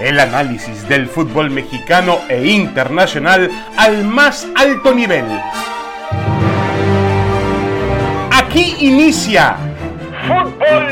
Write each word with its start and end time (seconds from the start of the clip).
El 0.00 0.18
análisis 0.18 0.88
del 0.88 1.06
fútbol 1.06 1.50
mexicano 1.50 2.18
e 2.28 2.44
internacional 2.48 3.48
al 3.76 4.02
más 4.02 4.44
alto 4.56 4.92
nivel. 4.92 5.24
Aquí 8.32 8.74
inicia 8.80 9.56
Fútbol 10.26 10.88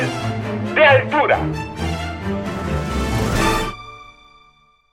de 0.76 0.86
Altura. 0.86 1.40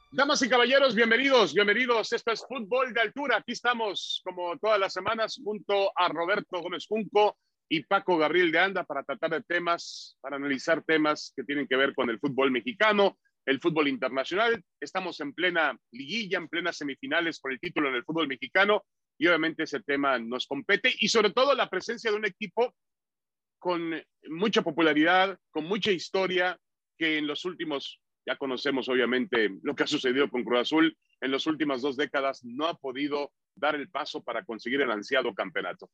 Damas 0.10 0.41
y 0.41 0.50
caballeros, 0.50 0.96
bienvenidos, 0.96 1.54
bienvenidos. 1.54 2.12
Esto 2.12 2.32
es 2.32 2.44
Fútbol 2.48 2.91
de 2.96 3.02
Altura. 3.02 3.38
Aquí 3.38 3.52
estamos, 3.52 4.23
como 4.26 4.57
todas 4.57 4.80
las 4.80 4.91
semanas, 4.91 5.39
junto 5.44 5.91
a 5.96 6.07
Roberto 6.07 6.60
Gómez 6.62 6.88
Junco 6.89 7.38
y 7.70 7.84
Paco 7.84 8.18
Gabriel 8.18 8.52
de 8.52 8.57
Anda 8.57 8.84
para 8.84 9.04
tratar 9.04 9.30
de 9.30 9.44
temas, 9.44 10.18
para 10.20 10.38
analizar 10.38 10.82
temas 10.82 11.32
que 11.36 11.44
tienen 11.44 11.68
que 11.68 11.78
ver 11.78 11.94
con 11.94 12.10
el 12.10 12.20
fútbol 12.20 12.50
mexicano, 12.50 13.16
el 13.50 13.60
fútbol 13.60 13.88
internacional. 13.88 14.64
Estamos 14.80 15.20
en 15.21 15.34
plena 15.34 15.76
liguilla, 15.92 16.38
en 16.38 16.48
plenas 16.48 16.78
semifinales 16.78 17.40
por 17.40 17.52
el 17.52 17.60
título 17.60 17.90
en 17.90 17.96
el 17.96 18.04
fútbol 18.04 18.28
mexicano 18.28 18.86
y 19.18 19.26
obviamente 19.26 19.64
ese 19.64 19.82
tema 19.82 20.20
nos 20.20 20.46
compete 20.46 20.94
y 21.00 21.10
sobre 21.10 21.32
todo 21.32 21.56
la 21.56 21.68
presencia 21.68 22.12
de 22.12 22.18
un 22.18 22.26
equipo 22.26 22.76
con 23.57 24.02
mucha 24.30 24.62
popularidad, 24.62 25.38
con 25.50 25.66
mucha 25.66 25.92
historia, 25.92 26.57
que 26.96 27.18
en 27.18 27.26
los 27.26 27.43
últimos, 27.43 28.00
ya 28.26 28.38
conocemos 28.38 28.88
obviamente 28.88 29.50
lo 29.64 29.76
que 29.76 29.84
ha 29.84 29.88
sucedido 29.88 30.29
con 30.29 30.43
Cruz 30.43 30.60
Azul, 30.60 30.98
en 31.20 31.32
las 31.32 31.48
últimas 31.48 31.82
dos 31.82 31.98
décadas 31.98 32.45
no 32.45 32.68
ha 32.68 32.78
podido 32.78 33.34
dar 33.56 33.73
el 33.76 33.90
paso 33.90 34.23
para 34.23 34.45
conseguir 34.45 34.81
el 34.81 34.92
ansiado 34.92 35.34
campeonato. 35.34 35.90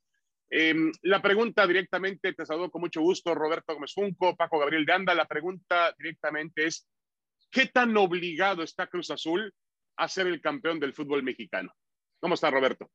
Em, 0.49 0.91
la 1.03 1.21
pregunta 1.21 1.65
directamente, 1.65 2.33
te 2.33 2.45
saludo 2.45 2.69
con 2.69 2.81
mucho 2.81 3.01
gusto, 3.01 3.33
Roberto 3.33 3.73
Gómez 3.73 3.93
Junco, 3.95 4.35
Paco 4.35 4.59
Gabriel 4.59 4.85
de 4.85 4.93
Anda. 4.93 5.15
La 5.15 5.25
pregunta 5.25 5.95
directamente 5.97 6.67
es: 6.67 6.87
¿qué 7.55 7.67
tan 7.67 7.95
obligado 7.95 8.63
está 8.63 8.87
Cruz 8.87 9.09
Azul 9.11 9.53
a 9.95 10.09
ser 10.09 10.27
el 10.27 10.41
campeón 10.41 10.77
del 10.77 10.93
fútbol 10.93 11.23
mexicano? 11.23 11.73
¿Cómo 12.19 12.33
está, 12.33 12.51
Roberto? 12.51 12.91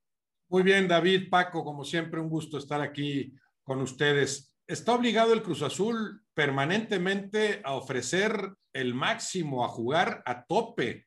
Muy 0.51 0.63
bien, 0.63 0.87
David, 0.87 1.31
Paco, 1.31 1.65
como 1.65 1.83
siempre, 1.83 2.21
un 2.21 2.29
gusto 2.29 2.59
estar 2.59 2.83
aquí 2.83 3.33
con 3.63 3.81
ustedes. 3.81 4.55
Está 4.67 4.93
obligado 4.93 5.33
el 5.33 5.43
Cruz 5.43 5.63
Azul 5.63 6.23
permanentemente 6.35 7.63
a 7.65 7.73
ofrecer 7.73 8.53
el 8.75 8.93
máximo, 8.93 9.65
a 9.65 9.69
jugar 9.69 10.23
a 10.27 10.45
tope 10.45 11.07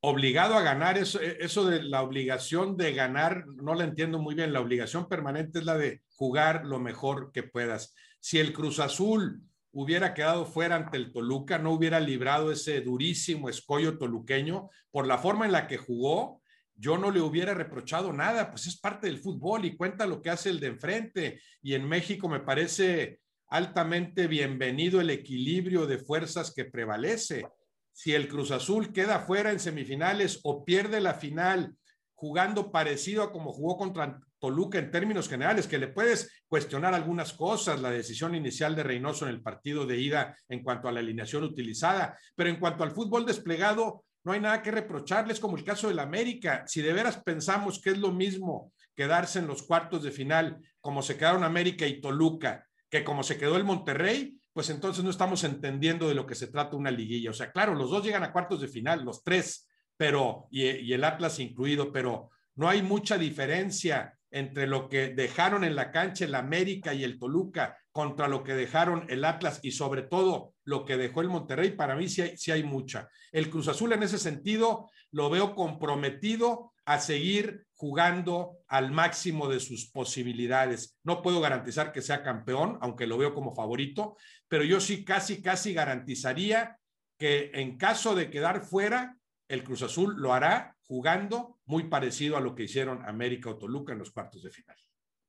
obligado 0.00 0.54
a 0.54 0.62
ganar, 0.62 0.96
eso, 0.96 1.20
eso 1.20 1.66
de 1.66 1.82
la 1.82 2.02
obligación 2.02 2.76
de 2.76 2.92
ganar, 2.92 3.44
no 3.46 3.74
la 3.74 3.84
entiendo 3.84 4.20
muy 4.20 4.36
bien, 4.36 4.52
la 4.52 4.60
obligación 4.60 5.08
permanente 5.08 5.58
es 5.58 5.64
la 5.64 5.76
de 5.76 6.02
jugar 6.10 6.64
lo 6.64 6.78
mejor 6.78 7.32
que 7.32 7.42
puedas. 7.42 7.94
Si 8.20 8.38
el 8.38 8.52
Cruz 8.52 8.78
Azul 8.78 9.42
hubiera 9.74 10.14
quedado 10.14 10.46
fuera 10.46 10.76
ante 10.76 10.96
el 10.96 11.12
Toluca, 11.12 11.58
no 11.58 11.72
hubiera 11.72 12.00
librado 12.00 12.52
ese 12.52 12.80
durísimo 12.80 13.48
escollo 13.48 13.98
toluqueño 13.98 14.70
por 14.90 15.06
la 15.06 15.18
forma 15.18 15.44
en 15.46 15.52
la 15.52 15.66
que 15.66 15.76
jugó, 15.76 16.40
yo 16.76 16.96
no 16.96 17.10
le 17.10 17.20
hubiera 17.20 17.54
reprochado 17.54 18.12
nada, 18.12 18.50
pues 18.50 18.66
es 18.66 18.78
parte 18.78 19.08
del 19.08 19.18
fútbol 19.18 19.64
y 19.64 19.76
cuenta 19.76 20.06
lo 20.06 20.22
que 20.22 20.30
hace 20.30 20.50
el 20.50 20.60
de 20.60 20.68
enfrente. 20.68 21.40
Y 21.62 21.74
en 21.74 21.88
México 21.88 22.28
me 22.28 22.40
parece 22.40 23.20
altamente 23.48 24.26
bienvenido 24.26 25.00
el 25.00 25.10
equilibrio 25.10 25.86
de 25.86 25.98
fuerzas 25.98 26.52
que 26.52 26.64
prevalece 26.64 27.46
si 27.92 28.12
el 28.12 28.26
Cruz 28.26 28.50
Azul 28.50 28.92
queda 28.92 29.20
fuera 29.20 29.52
en 29.52 29.60
semifinales 29.60 30.40
o 30.42 30.64
pierde 30.64 31.00
la 31.00 31.14
final 31.14 31.76
jugando 32.14 32.72
parecido 32.72 33.22
a 33.22 33.32
como 33.32 33.52
jugó 33.52 33.76
contra 33.76 34.20
Toluca 34.44 34.78
en 34.78 34.90
términos 34.90 35.26
generales, 35.26 35.66
que 35.66 35.78
le 35.78 35.88
puedes 35.88 36.42
cuestionar 36.48 36.92
algunas 36.92 37.32
cosas, 37.32 37.80
la 37.80 37.90
decisión 37.90 38.34
inicial 38.34 38.76
de 38.76 38.82
Reynoso 38.82 39.24
en 39.24 39.30
el 39.30 39.40
partido 39.40 39.86
de 39.86 39.98
ida 39.98 40.36
en 40.50 40.62
cuanto 40.62 40.86
a 40.86 40.92
la 40.92 41.00
alineación 41.00 41.44
utilizada, 41.44 42.18
pero 42.36 42.50
en 42.50 42.56
cuanto 42.56 42.84
al 42.84 42.90
fútbol 42.90 43.24
desplegado, 43.24 44.04
no 44.22 44.32
hay 44.32 44.40
nada 44.40 44.60
que 44.60 44.70
reprocharles, 44.70 45.40
como 45.40 45.56
el 45.56 45.64
caso 45.64 45.88
del 45.88 45.98
América. 45.98 46.64
Si 46.66 46.82
de 46.82 46.92
veras 46.92 47.22
pensamos 47.24 47.80
que 47.80 47.88
es 47.88 47.98
lo 47.98 48.12
mismo 48.12 48.70
quedarse 48.94 49.38
en 49.38 49.46
los 49.46 49.62
cuartos 49.62 50.02
de 50.02 50.10
final 50.10 50.58
como 50.82 51.00
se 51.00 51.16
quedaron 51.16 51.42
América 51.42 51.86
y 51.86 52.02
Toluca, 52.02 52.66
que 52.90 53.02
como 53.02 53.22
se 53.22 53.38
quedó 53.38 53.56
el 53.56 53.64
Monterrey, 53.64 54.38
pues 54.52 54.68
entonces 54.68 55.02
no 55.02 55.08
estamos 55.08 55.42
entendiendo 55.44 56.06
de 56.06 56.14
lo 56.14 56.26
que 56.26 56.34
se 56.34 56.48
trata 56.48 56.76
una 56.76 56.90
liguilla. 56.90 57.30
O 57.30 57.34
sea, 57.34 57.50
claro, 57.50 57.74
los 57.74 57.90
dos 57.90 58.04
llegan 58.04 58.24
a 58.24 58.32
cuartos 58.32 58.60
de 58.60 58.68
final, 58.68 59.06
los 59.06 59.24
tres, 59.24 59.70
pero, 59.96 60.48
y, 60.50 60.92
el 60.92 61.02
Atlas 61.02 61.38
incluido, 61.38 61.90
pero 61.90 62.28
no 62.56 62.68
hay 62.68 62.82
mucha 62.82 63.18
diferencia 63.18 64.13
entre 64.34 64.66
lo 64.66 64.88
que 64.88 65.10
dejaron 65.10 65.62
en 65.62 65.76
la 65.76 65.92
cancha 65.92 66.24
el 66.24 66.34
América 66.34 66.92
y 66.92 67.04
el 67.04 67.20
Toluca 67.20 67.78
contra 67.92 68.26
lo 68.26 68.42
que 68.42 68.54
dejaron 68.54 69.06
el 69.08 69.24
Atlas 69.24 69.60
y 69.62 69.70
sobre 69.70 70.02
todo 70.02 70.54
lo 70.64 70.84
que 70.84 70.96
dejó 70.96 71.20
el 71.20 71.28
Monterrey, 71.28 71.70
para 71.70 71.94
mí 71.94 72.08
sí 72.08 72.20
hay, 72.20 72.34
hay 72.50 72.62
mucha. 72.64 73.08
El 73.30 73.48
Cruz 73.48 73.68
Azul 73.68 73.92
en 73.92 74.02
ese 74.02 74.18
sentido 74.18 74.90
lo 75.12 75.30
veo 75.30 75.54
comprometido 75.54 76.72
a 76.84 76.98
seguir 76.98 77.64
jugando 77.74 78.58
al 78.66 78.90
máximo 78.90 79.48
de 79.48 79.60
sus 79.60 79.88
posibilidades. 79.92 80.98
No 81.04 81.22
puedo 81.22 81.40
garantizar 81.40 81.92
que 81.92 82.02
sea 82.02 82.24
campeón, 82.24 82.76
aunque 82.80 83.06
lo 83.06 83.16
veo 83.16 83.34
como 83.34 83.54
favorito, 83.54 84.16
pero 84.48 84.64
yo 84.64 84.80
sí 84.80 85.04
casi, 85.04 85.40
casi 85.40 85.72
garantizaría 85.72 86.76
que 87.16 87.52
en 87.54 87.78
caso 87.78 88.16
de 88.16 88.30
quedar 88.30 88.64
fuera, 88.64 89.16
el 89.46 89.62
Cruz 89.62 89.82
Azul 89.82 90.16
lo 90.16 90.32
hará 90.32 90.73
jugando 90.86 91.58
muy 91.66 91.84
parecido 91.84 92.36
a 92.36 92.40
lo 92.40 92.54
que 92.54 92.64
hicieron 92.64 93.04
América 93.06 93.50
o 93.50 93.58
Toluca 93.58 93.92
en 93.92 93.98
los 93.98 94.10
cuartos 94.10 94.42
de 94.42 94.50
final. 94.50 94.76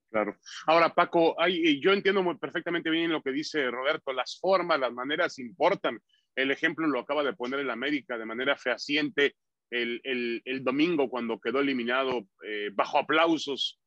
Claro. 0.10 0.38
Ahora, 0.68 0.94
Paco, 0.94 1.40
hay, 1.42 1.82
yo 1.82 1.92
entiendo 1.92 2.24
muy 2.24 2.38
perfectamente 2.38 2.90
bien 2.90 3.12
lo 3.12 3.22
que 3.22 3.32
dice 3.32 3.70
Roberto. 3.70 4.14
Las 4.14 4.40
formas, 4.40 4.80
las 4.80 4.94
maneras 4.94 5.40
importan. 5.40 6.00
El 6.36 6.52
ejemplo 6.52 6.88
lo 6.88 7.00
acaba 7.00 7.24
de 7.24 7.34
poner 7.34 7.60
el 7.60 7.70
América 7.70 8.18
de 8.18 8.26
manera 8.26 8.56
fehaciente 8.56 9.36
el, 9.72 10.42
el, 10.46 10.64
domingo 10.64 11.10
cuando 11.10 11.40
quedó 11.40 11.60
eliminado 11.60 12.28
eh, 12.46 12.70
bajo 12.74 12.98
aplausos, 12.98 13.80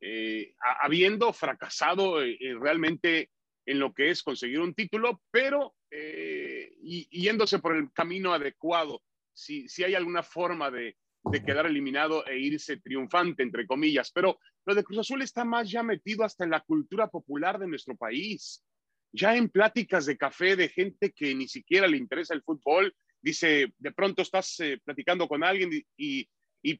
eh, 0.00 0.54
habiendo 0.80 1.32
fracasado 1.32 2.22
eh, 2.22 2.38
realmente 2.58 3.30
en 3.64 3.78
lo 3.78 3.92
que 3.92 4.10
es 4.10 4.22
conseguir 4.22 4.60
un 4.60 4.74
título, 4.74 5.22
pero 5.30 5.74
y, 5.90 7.08
yéndose 7.10 7.58
por 7.58 7.76
el 7.76 7.92
camino 7.92 8.32
adecuado. 8.32 9.02
Si, 9.32 9.68
si 9.68 9.84
hay 9.84 9.94
alguna 9.94 10.22
forma 10.22 10.70
de, 10.70 10.96
de 11.30 11.44
quedar 11.44 11.66
eliminado 11.66 12.26
e 12.26 12.38
irse 12.38 12.76
triunfante, 12.78 13.42
entre 13.42 13.66
comillas. 13.66 14.10
Pero 14.12 14.38
lo 14.64 14.74
de 14.74 14.84
Cruz 14.84 14.98
Azul 14.98 15.22
está 15.22 15.44
más 15.44 15.70
ya 15.70 15.82
metido 15.82 16.24
hasta 16.24 16.44
en 16.44 16.50
la 16.50 16.60
cultura 16.60 17.08
popular 17.08 17.58
de 17.58 17.66
nuestro 17.66 17.96
país. 17.96 18.64
Ya 19.12 19.36
en 19.36 19.48
pláticas 19.48 20.06
de 20.06 20.16
café 20.16 20.56
de 20.56 20.68
gente 20.68 21.12
que 21.12 21.34
ni 21.34 21.48
siquiera 21.48 21.86
le 21.86 21.96
interesa 21.96 22.34
el 22.34 22.42
fútbol, 22.42 22.94
dice, 23.20 23.72
de 23.78 23.92
pronto 23.92 24.22
estás 24.22 24.60
eh, 24.60 24.80
platicando 24.84 25.26
con 25.28 25.42
alguien 25.42 25.70
y, 25.96 26.28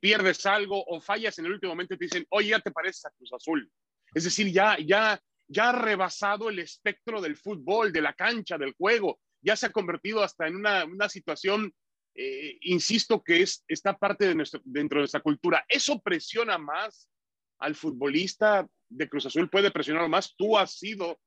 pierdes 0.01 0.45
algo 0.47 0.85
o 0.85 1.01
fallas 1.01 1.39
en 1.39 1.47
el 1.47 1.53
último 1.53 1.71
momento 1.71 1.95
y 1.95 1.99
te 1.99 2.07
dicen, 2.07 2.27
oye, 2.31 2.49
ya 2.49 2.59
te 2.59 2.73
pareces 2.73 3.05
a 3.05 3.11
Cruz 3.11 3.33
Azul. 3.33 3.71
Es 4.13 4.25
decir, 4.25 4.51
ya, 4.51 4.77
ya, 4.85 5.21
ya 5.47 5.69
ha 5.69 5.81
rebasado 5.81 6.49
el 6.49 6.59
espectro 6.59 7.21
del 7.21 7.37
fútbol, 7.37 7.93
de 7.93 8.01
la 8.01 8.13
cancha, 8.13 8.59
del 8.59 8.75
juego. 8.75 9.21
Ya 9.41 9.55
se 9.55 9.67
ha 9.67 9.71
convertido 9.71 10.25
hasta 10.25 10.49
en 10.49 10.57
una, 10.57 10.85
una 10.85 11.09
situación, 11.09 11.73
eh, 12.17 12.59
insisto, 12.63 13.23
que 13.23 13.43
es, 13.43 13.63
está 13.69 13.97
parte 13.97 14.25
de 14.25 14.45
dentro 14.65 14.99
de 14.99 15.03
nuestra 15.03 15.21
cultura. 15.21 15.65
Eso 15.69 16.01
presiona 16.01 16.57
más 16.57 17.11
al 17.59 17.75
futbolista 17.75 18.67
de 18.89 19.09
Cruz 19.09 19.27
Azul, 19.27 19.51
puede 19.51 19.71
presionar 19.71 20.09
más. 20.09 20.35
Tú 20.37 20.57
has 20.57 20.79
sido 20.79 21.19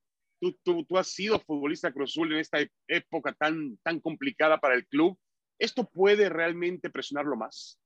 tú, 0.63 0.97
has 0.97 1.07
sido 1.07 1.39
futbolista 1.39 1.91
Cruz 1.91 2.11
Azul 2.11 2.33
en 2.33 2.39
esta 2.39 2.59
época 2.87 3.33
tan, 3.33 3.77
tan 3.83 3.99
complicada 3.99 4.59
para 4.59 4.75
el 4.75 4.87
club. 4.87 5.17
¿Esto 5.59 5.87
puede 5.89 6.29
realmente 6.29 6.89
presionarlo 6.89 7.35
más? 7.35 7.79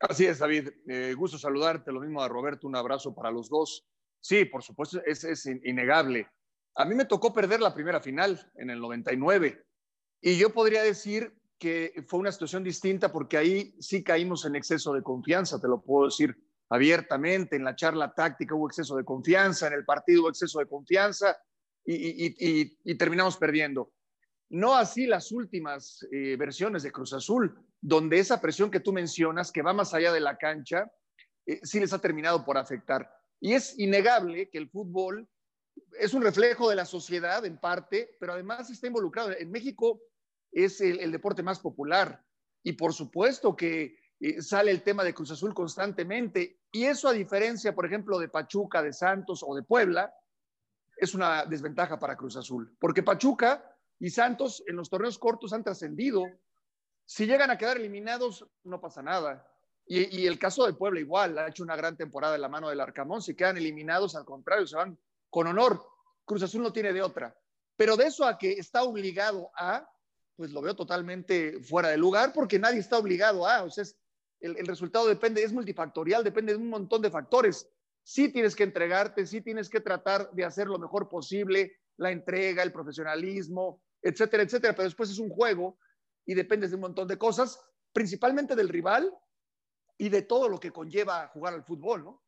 Así 0.00 0.26
es, 0.26 0.38
David. 0.38 0.68
Eh, 0.86 1.14
gusto 1.14 1.38
saludarte. 1.38 1.90
Lo 1.90 2.00
mismo 2.00 2.22
a 2.22 2.28
Roberto. 2.28 2.66
Un 2.66 2.76
abrazo 2.76 3.14
para 3.14 3.30
los 3.30 3.48
dos. 3.48 3.86
Sí, 4.20 4.44
por 4.44 4.62
supuesto, 4.62 5.02
es, 5.04 5.24
es 5.24 5.46
innegable. 5.46 6.28
A 6.76 6.84
mí 6.84 6.94
me 6.94 7.06
tocó 7.06 7.32
perder 7.32 7.60
la 7.60 7.74
primera 7.74 8.00
final 8.00 8.50
en 8.56 8.70
el 8.70 8.80
99 8.80 9.64
y 10.26 10.38
yo 10.38 10.54
podría 10.54 10.82
decir 10.82 11.34
que 11.58 12.02
fue 12.06 12.18
una 12.18 12.32
situación 12.32 12.64
distinta 12.64 13.12
porque 13.12 13.36
ahí 13.36 13.76
sí 13.78 14.02
caímos 14.02 14.46
en 14.46 14.56
exceso 14.56 14.94
de 14.94 15.02
confianza, 15.02 15.60
te 15.60 15.68
lo 15.68 15.82
puedo 15.82 16.06
decir 16.06 16.34
abiertamente, 16.70 17.56
en 17.56 17.64
la 17.64 17.76
charla 17.76 18.14
táctica 18.14 18.54
hubo 18.54 18.66
exceso 18.66 18.96
de 18.96 19.04
confianza, 19.04 19.66
en 19.66 19.74
el 19.74 19.84
partido 19.84 20.22
hubo 20.22 20.30
exceso 20.30 20.60
de 20.60 20.66
confianza 20.66 21.36
y, 21.84 22.94
terminamos 22.96 23.36
perdiendo. 23.36 23.92
No 24.48 24.74
así 24.74 25.06
las 25.06 25.30
últimas 25.30 26.06
eh, 26.10 26.36
versiones 26.38 26.82
de 26.84 26.90
Cruz 26.90 27.12
Azul, 27.12 27.54
donde 27.78 28.18
esa 28.18 28.40
presión 28.40 28.70
que 28.70 28.80
tú 28.80 28.94
mencionas, 28.94 29.52
que 29.52 29.60
va 29.60 29.74
más 29.74 29.92
allá 29.92 30.10
de 30.10 30.20
la 30.20 30.38
cancha, 30.38 30.90
eh, 31.44 31.60
sí 31.62 31.80
les 31.80 31.92
ha 31.92 31.98
terminado 31.98 32.46
por 32.46 32.56
afectar. 32.56 33.10
Y 33.40 33.52
es 33.52 33.78
innegable 33.78 34.48
que 34.48 34.56
el 34.56 34.70
fútbol 34.70 35.28
es 35.98 36.14
un 36.14 36.22
reflejo 36.22 36.70
de 36.70 36.76
la 36.76 36.86
sociedad 36.86 37.44
en 37.44 37.58
parte, 37.58 38.16
pero 38.18 38.32
además 38.32 38.70
está 38.70 38.86
involucrado. 38.86 39.32
En 39.32 39.50
México 39.50 40.00
es 40.54 40.80
el 40.80 41.10
deporte 41.10 41.42
más 41.42 41.60
popular 41.60 42.24
y 42.62 42.72
por 42.72 42.92
supuesto 42.92 43.54
que 43.54 43.96
sale 44.40 44.70
el 44.70 44.82
tema 44.82 45.04
de 45.04 45.14
Cruz 45.14 45.30
Azul 45.30 45.54
constantemente. 45.54 46.60
Y 46.72 46.84
eso 46.84 47.08
a 47.08 47.12
diferencia, 47.12 47.74
por 47.74 47.86
ejemplo, 47.86 48.18
de 48.18 48.28
Pachuca, 48.28 48.82
de 48.82 48.92
Santos 48.92 49.44
o 49.46 49.54
de 49.54 49.62
Puebla, 49.62 50.14
es 50.96 51.14
una 51.14 51.44
desventaja 51.44 51.98
para 51.98 52.16
Cruz 52.16 52.36
Azul. 52.36 52.76
Porque 52.78 53.02
Pachuca 53.02 53.70
y 53.98 54.10
Santos 54.10 54.62
en 54.66 54.76
los 54.76 54.88
torneos 54.88 55.18
cortos 55.18 55.52
han 55.52 55.64
trascendido. 55.64 56.24
Si 57.04 57.26
llegan 57.26 57.50
a 57.50 57.58
quedar 57.58 57.76
eliminados, 57.76 58.46
no 58.62 58.80
pasa 58.80 59.02
nada. 59.02 59.46
Y, 59.86 60.26
el 60.26 60.38
caso 60.38 60.64
del 60.64 60.78
Puebla 60.78 61.00
igual, 61.00 61.36
ha 61.36 61.48
hecho 61.48 61.62
una 61.62 61.76
gran 61.76 61.94
temporada 61.94 62.36
en 62.36 62.40
la 62.40 62.48
mano 62.48 62.70
del 62.70 62.80
Arcamón. 62.80 63.20
Si 63.20 63.34
quedan 63.34 63.58
eliminados, 63.58 64.16
al 64.16 64.24
contrario, 64.24 64.66
se 64.66 64.76
van 64.76 64.98
con 65.28 65.46
honor. 65.46 65.86
Cruz 66.24 66.42
Azul 66.42 66.62
no 66.62 66.72
tiene 66.72 66.94
de 66.94 67.02
otra. 67.02 67.36
Pero 67.76 67.94
de 67.96 68.06
eso 68.06 68.24
a 68.24 68.38
que 68.38 68.52
está 68.52 68.82
obligado 68.84 69.50
a, 69.54 69.86
pues 70.36 70.52
lo 70.52 70.62
veo 70.62 70.74
totalmente 70.74 71.60
fuera 71.60 71.88
de 71.88 71.96
lugar 71.96 72.32
porque 72.32 72.58
nadie 72.58 72.80
está 72.80 72.98
obligado 72.98 73.46
a. 73.46 73.62
O 73.62 73.70
sea, 73.70 73.84
el, 74.40 74.56
el, 74.56 74.66
resultado 74.66 75.06
depende, 75.06 75.42
es 75.42 75.52
multifactorial, 75.52 76.24
depende 76.24 76.52
de 76.52 76.58
un 76.58 76.68
montón 76.68 77.02
de 77.02 77.10
factores. 77.10 77.70
Sí 78.02 78.30
tienes 78.30 78.54
que 78.54 78.64
entregarte, 78.64 79.26
sí 79.26 79.40
tienes 79.40 79.68
que 79.68 79.80
tratar 79.80 80.30
de 80.32 80.44
hacer 80.44 80.66
lo 80.66 80.78
mejor 80.78 81.08
posible, 81.08 81.78
la 81.96 82.10
entrega, 82.10 82.62
el 82.62 82.72
profesionalismo, 82.72 83.82
etcétera, 84.02 84.42
etcétera. 84.42 84.74
Pero 84.74 84.84
después 84.84 85.10
es 85.10 85.18
un 85.18 85.30
juego 85.30 85.78
y 86.26 86.34
dependes 86.34 86.70
de 86.70 86.76
un 86.76 86.82
montón 86.82 87.08
de 87.08 87.18
cosas, 87.18 87.58
principalmente 87.92 88.54
del 88.56 88.68
rival 88.68 89.12
y 89.96 90.08
de 90.08 90.22
todo 90.22 90.48
lo 90.48 90.58
que 90.58 90.72
conlleva 90.72 91.28
jugar 91.28 91.54
al 91.54 91.64
fútbol, 91.64 92.04
¿no? 92.04 92.22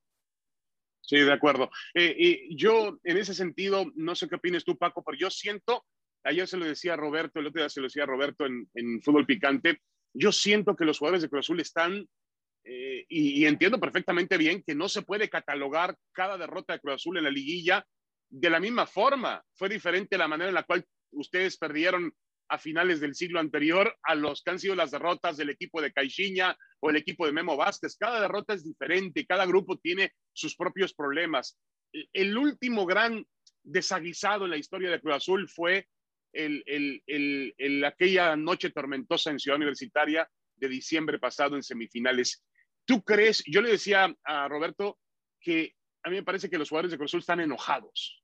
Sí, 1.00 1.19
de 1.19 1.32
acuerdo. 1.32 1.70
Eh, 1.94 2.14
y 2.19 2.56
yo, 2.56 2.99
en 3.05 3.17
ese 3.17 3.32
sentido, 3.32 3.85
no 3.94 4.14
sé 4.17 4.29
qué 4.29 4.35
opinas 4.35 4.64
tú, 4.64 4.76
Paco, 4.76 5.05
pero 5.05 5.17
yo 5.17 5.31
siento, 5.31 5.85
ayer 6.26 6.46
se 6.46 6.56
lo 6.56 6.67
decía 6.67 6.94
a 6.94 6.96
Roberto, 6.96 7.40
el 7.40 7.46
otro 7.46 7.62
día 7.62 7.69
se 7.69 7.81
lo 7.81 7.87
decía 7.87 8.02
a 8.02 8.06
Roberto 8.06 8.44
en, 8.46 9.02
Fútbol 9.02 9.26
Picante, 9.26 9.81
yo 10.12 10.32
siento 10.32 10.76
que 10.76 10.84
los 10.84 10.99
jugadores 10.99 11.23
de 11.23 11.28
Cruz 11.28 11.46
Azul 11.46 11.61
están, 11.61 12.06
eh, 12.64 13.05
y, 13.08 13.43
y, 13.43 13.46
entiendo 13.46 13.78
perfectamente 13.78 14.37
bien 14.37 14.62
que 14.67 14.75
no 14.75 14.88
se 14.88 15.02
puede 15.02 15.28
catalogar 15.28 15.96
cada 16.12 16.37
derrota 16.37 16.73
de 16.73 16.81
Cruz 16.81 16.94
Azul 16.96 17.19
en 17.19 17.25
la 17.25 17.31
liguilla 17.31 17.87
de 18.28 18.50
la 18.50 18.61
misma 18.61 18.87
forma. 18.87 19.43
Fue 19.55 19.69
diferente 19.69 20.19
la 20.19 20.28
manera 20.28 20.49
en 20.49 20.55
la 20.55 20.64
cual 20.64 20.84
ustedes 21.12 21.56
perdieron 21.56 22.12
a 22.49 22.58
finales 22.58 23.00
del 23.00 23.14
siglo 23.14 23.40
anterior 23.40 23.94
a 24.02 24.14
los 24.14 24.43
que 24.43 24.50
han 24.50 24.58
sido 24.58 24.75
las 24.75 24.90
derrotas 24.90 25.37
del 25.37 25.50
equipo 25.50 25.81
de 25.81 25.93
Caixinha 25.93 26.56
o 26.81 26.90
el 26.90 26.96
equipo 26.96 27.26
de 27.26 27.32
Memo 27.32 27.56
Vázquez. 27.56 27.96
Cada 27.99 28.20
derrota 28.20 28.55
es 28.55 28.64
diferente, 28.64 29.26
cada 29.26 29.46
grupo 29.46 29.78
tiene 29.78 30.12
sus 30.32 30.56
propios 30.56 30.94
problemas. 30.94 31.58
El 32.12 32.37
último 32.37 32.87
gran 32.87 33.25
desaguisado 33.62 34.44
en 34.44 34.52
la 34.52 34.56
historia 34.56 34.90
de 34.90 35.00
Cruz 35.00 35.17
Azul 35.17 35.49
fue 35.49 35.88
el, 36.37 37.03
el, 37.06 37.85
aquella 37.85 38.37
noche 38.37 38.71
tormentosa 38.71 39.31
en 39.31 39.38
Ciudad 39.38 39.56
Universitaria 39.56 40.29
de 40.56 40.69
diciembre 40.69 41.19
pasado 41.19 41.56
en 41.56 41.62
semifinales. 41.62 42.44
¿Tú 42.85 43.03
crees? 43.03 43.43
Yo 43.47 43.62
le 43.62 43.71
decía 43.71 44.15
a 44.25 44.49
Roberto 44.49 44.99
que 45.41 45.75
a 46.03 46.11
mí 46.11 46.17
me 46.17 46.23
parece 46.23 46.49
que 46.49 46.59
los 46.59 46.69
jugadores 46.69 46.93
de 46.93 46.99
Cruz 46.99 47.11
Azul 47.11 47.21
están 47.21 47.41
enojados 47.41 48.23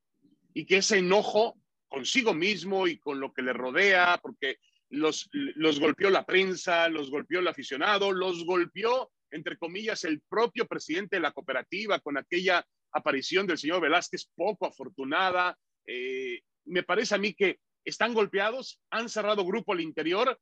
y 0.54 0.66
que 0.66 0.78
ese 0.78 0.98
enojo 0.98 1.58
consigo 1.88 2.32
mismo 2.32 2.86
y 2.86 2.98
con 2.98 3.20
lo 3.20 3.32
que 3.32 3.42
le 3.42 3.52
rodea, 3.52 4.18
porque 4.22 4.58
los, 4.90 5.28
los 5.32 5.80
golpeó 5.80 6.10
la 6.10 6.24
prensa, 6.24 6.88
los 6.88 7.10
golpeó 7.10 7.40
el 7.40 7.48
aficionado, 7.48 8.12
los 8.12 8.44
golpeó, 8.44 9.10
entre 9.30 9.56
comillas, 9.56 10.04
el 10.04 10.20
propio 10.28 10.66
presidente 10.66 11.16
de 11.16 11.20
la 11.20 11.32
cooperativa 11.32 11.98
con 12.00 12.16
aquella 12.16 12.64
aparición 12.92 13.46
del 13.46 13.58
señor 13.58 13.80
Velázquez 13.80 14.30
poco 14.34 14.66
afortunada. 14.66 15.58
Eh, 15.86 16.40
me 16.66 16.82
parece 16.82 17.14
a 17.14 17.18
mí 17.18 17.34
que 17.34 17.58
están 17.84 18.14
golpeados, 18.14 18.80
han 18.90 19.08
cerrado 19.08 19.44
grupo 19.44 19.72
al 19.72 19.80
interior 19.80 20.38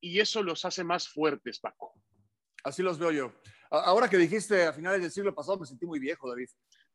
y 0.00 0.20
eso 0.20 0.42
los 0.42 0.64
hace 0.64 0.84
más 0.84 1.08
fuertes, 1.08 1.60
Paco. 1.60 1.94
Así 2.62 2.82
los 2.82 2.98
veo 2.98 3.10
yo. 3.10 3.32
Ahora 3.70 4.08
que 4.08 4.16
dijiste 4.16 4.66
a 4.66 4.72
finales 4.72 5.02
del 5.02 5.10
siglo 5.10 5.34
pasado, 5.34 5.58
me 5.58 5.66
sentí 5.66 5.86
muy 5.86 5.98
viejo, 5.98 6.28
David. 6.28 6.48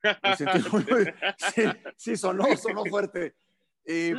sí, 1.55 1.63
sí, 1.97 2.17
sonó, 2.17 2.55
sonó 2.55 2.85
fuerte. 2.85 3.35
Eh, 3.85 4.13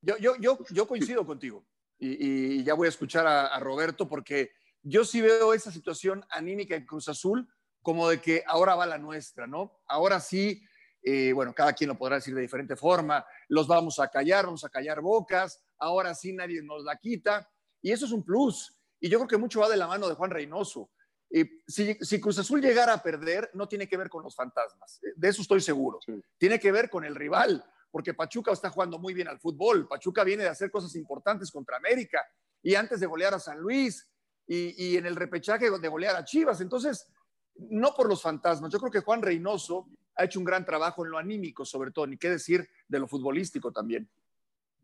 yo, 0.00 0.16
yo, 0.18 0.36
yo, 0.38 0.58
yo, 0.70 0.86
coincido 0.86 1.26
contigo 1.26 1.66
y, 1.98 2.62
ya 2.62 2.74
voy 2.74 2.86
a 2.86 2.90
escuchar 2.90 3.26
a, 3.26 3.58
Roberto 3.58 4.08
porque 4.08 4.52
yo 4.82 5.04
sí 5.04 5.20
veo 5.20 5.54
esa 5.54 5.72
situación 5.72 6.24
anímica 6.30 6.76
en 6.76 6.84
Cruz 6.84 7.08
Azul 7.08 7.48
como 7.82 8.08
de 8.08 8.20
que 8.20 8.44
ahora 8.46 8.74
va 8.74 8.86
la 8.86 8.98
nuestra, 8.98 9.46
¿no? 9.46 9.80
Ahora 9.86 10.20
sí, 10.20 10.62
eh, 11.08 11.32
bueno, 11.32 11.54
cada 11.54 11.72
quien 11.72 11.86
lo 11.86 11.96
podrá 11.96 12.16
decir 12.16 12.34
de 12.34 12.40
diferente 12.40 12.74
forma, 12.74 13.24
los 13.46 13.68
vamos 13.68 14.00
a 14.00 14.08
callar, 14.08 14.46
vamos 14.46 14.64
a 14.64 14.68
callar 14.68 15.00
bocas, 15.00 15.62
ahora 15.78 16.12
sí 16.16 16.32
nadie 16.32 16.60
nos 16.62 16.82
la 16.82 16.96
quita 16.96 17.48
y 17.80 17.92
eso 17.92 18.06
es 18.06 18.10
un 18.10 18.24
plus. 18.24 18.76
Y 18.98 19.08
yo 19.08 19.18
creo 19.18 19.28
que 19.28 19.36
mucho 19.36 19.60
va 19.60 19.68
de 19.68 19.76
la 19.76 19.86
mano 19.86 20.08
de 20.08 20.16
Juan 20.16 20.32
Reynoso. 20.32 20.90
Eh, 21.30 21.48
si, 21.64 21.94
si, 22.00 22.20
Cruz 22.20 22.40
Azul 22.40 22.60
llegara 22.60 22.92
a 22.92 23.02
perder, 23.02 23.50
no 23.54 23.68
tiene 23.68 23.88
que 23.88 23.96
ver 23.96 24.08
con 24.08 24.24
los 24.24 24.34
fantasmas, 24.34 24.98
de 25.14 25.28
eso 25.28 25.42
estoy 25.42 25.60
seguro. 25.60 26.00
Tiene 26.38 26.58
que 26.58 26.72
ver 26.72 26.90
con 26.90 27.04
el 27.04 27.14
rival, 27.14 27.64
porque 27.92 28.12
Pachuca 28.12 28.50
está 28.50 28.70
jugando 28.70 28.98
muy 28.98 29.14
bien 29.14 29.28
al 29.28 29.38
fútbol. 29.38 29.86
Pachuca 29.86 30.24
viene 30.24 30.42
de 30.42 30.48
hacer 30.48 30.72
cosas 30.72 30.96
importantes 30.96 31.52
contra 31.52 31.76
América 31.76 32.20
y 32.62 32.74
antes 32.74 32.98
de 32.98 33.06
golear 33.06 33.32
a 33.32 33.38
San 33.38 33.60
Luis 33.60 34.10
y, 34.44 34.96
en 34.96 35.06
el 35.06 35.14
repechaje 35.14 35.70
de 35.70 35.88
golear 35.88 36.16
a 36.16 36.24
Chivas. 36.24 36.60
Entonces, 36.60 37.06
no 37.54 37.94
por 37.94 38.08
los 38.08 38.20
fantasmas. 38.20 38.72
Yo 38.72 38.80
creo 38.80 38.90
que 38.90 39.00
Juan 39.02 39.22
Reynoso 39.22 39.88
ha 40.16 40.24
hecho 40.24 40.38
un 40.38 40.44
gran 40.44 40.64
trabajo 40.64 41.04
en 41.04 41.10
lo 41.10 41.18
anímico, 41.18 41.64
sobre 41.64 41.90
todo, 41.90 42.06
ni 42.06 42.16
qué 42.16 42.30
decir 42.30 42.68
de 42.88 42.98
lo 42.98 43.06
futbolístico 43.06 43.70
también. 43.72 44.08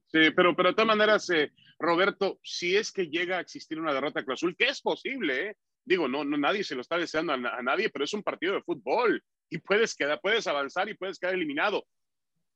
Sí, 0.09 0.31
pero, 0.37 0.55
pero 0.55 0.71
de 0.71 0.75
todas 0.75 0.97
maneras, 0.97 1.31
eh, 1.31 1.53
Roberto, 1.79 2.39
si 2.43 2.77
es 2.77 2.93
que 2.93 3.09
llega 3.09 3.39
a 3.39 3.41
existir 3.41 3.81
una 3.81 3.95
derrota 3.95 4.25
Cruz 4.25 4.41
Azul, 4.41 4.57
que 4.57 4.67
es 4.67 4.81
posible, 4.81 5.49
¿eh? 5.49 5.57
digo, 5.85 6.07
no, 6.07 6.23
no 6.23 6.37
nadie 6.37 6.63
se 6.63 6.75
lo 6.75 6.83
está 6.83 6.99
deseando 6.99 7.33
a, 7.33 7.37
a, 7.37 7.63
nadie, 7.63 7.89
pero 7.89 8.05
es 8.05 8.13
un 8.13 8.23
partido 8.23 8.55
de 8.55 8.63
fútbol 8.63 9.25
y 9.49 9.59
puedes 9.59 9.95
quedar, 9.95 10.21
puedes 10.21 10.47
avanzar 10.47 10.89
y 10.89 10.95
puedes 10.95 11.19
quedar 11.19 11.35
eliminado. 11.35 11.87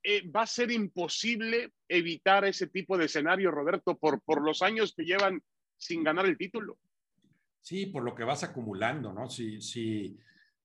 Eh, 0.03 0.29
va 0.31 0.43
a 0.43 0.47
ser 0.47 0.71
imposible 0.71 1.73
evitar 1.89 2.45
ese 2.45 2.69
tipo 2.69 2.97
de 2.97 3.07
escenario, 3.07 3.51
Roberto, 3.51 3.97
por, 3.97 4.21
por 4.21 4.43
los 4.43 4.63
años 4.63 4.95
que 4.95 5.05
llevan 5.05 5.43
sin 5.77 6.05
ganar 6.05 6.27
el 6.27 6.39
título. 6.39 6.79
Sí, 7.61 7.87
por 7.87 8.05
lo 8.05 8.15
que 8.15 8.23
vas 8.23 8.45
acumulando, 8.45 9.13
¿no? 9.13 9.29
Si, 9.29 9.61
si, 9.61 10.17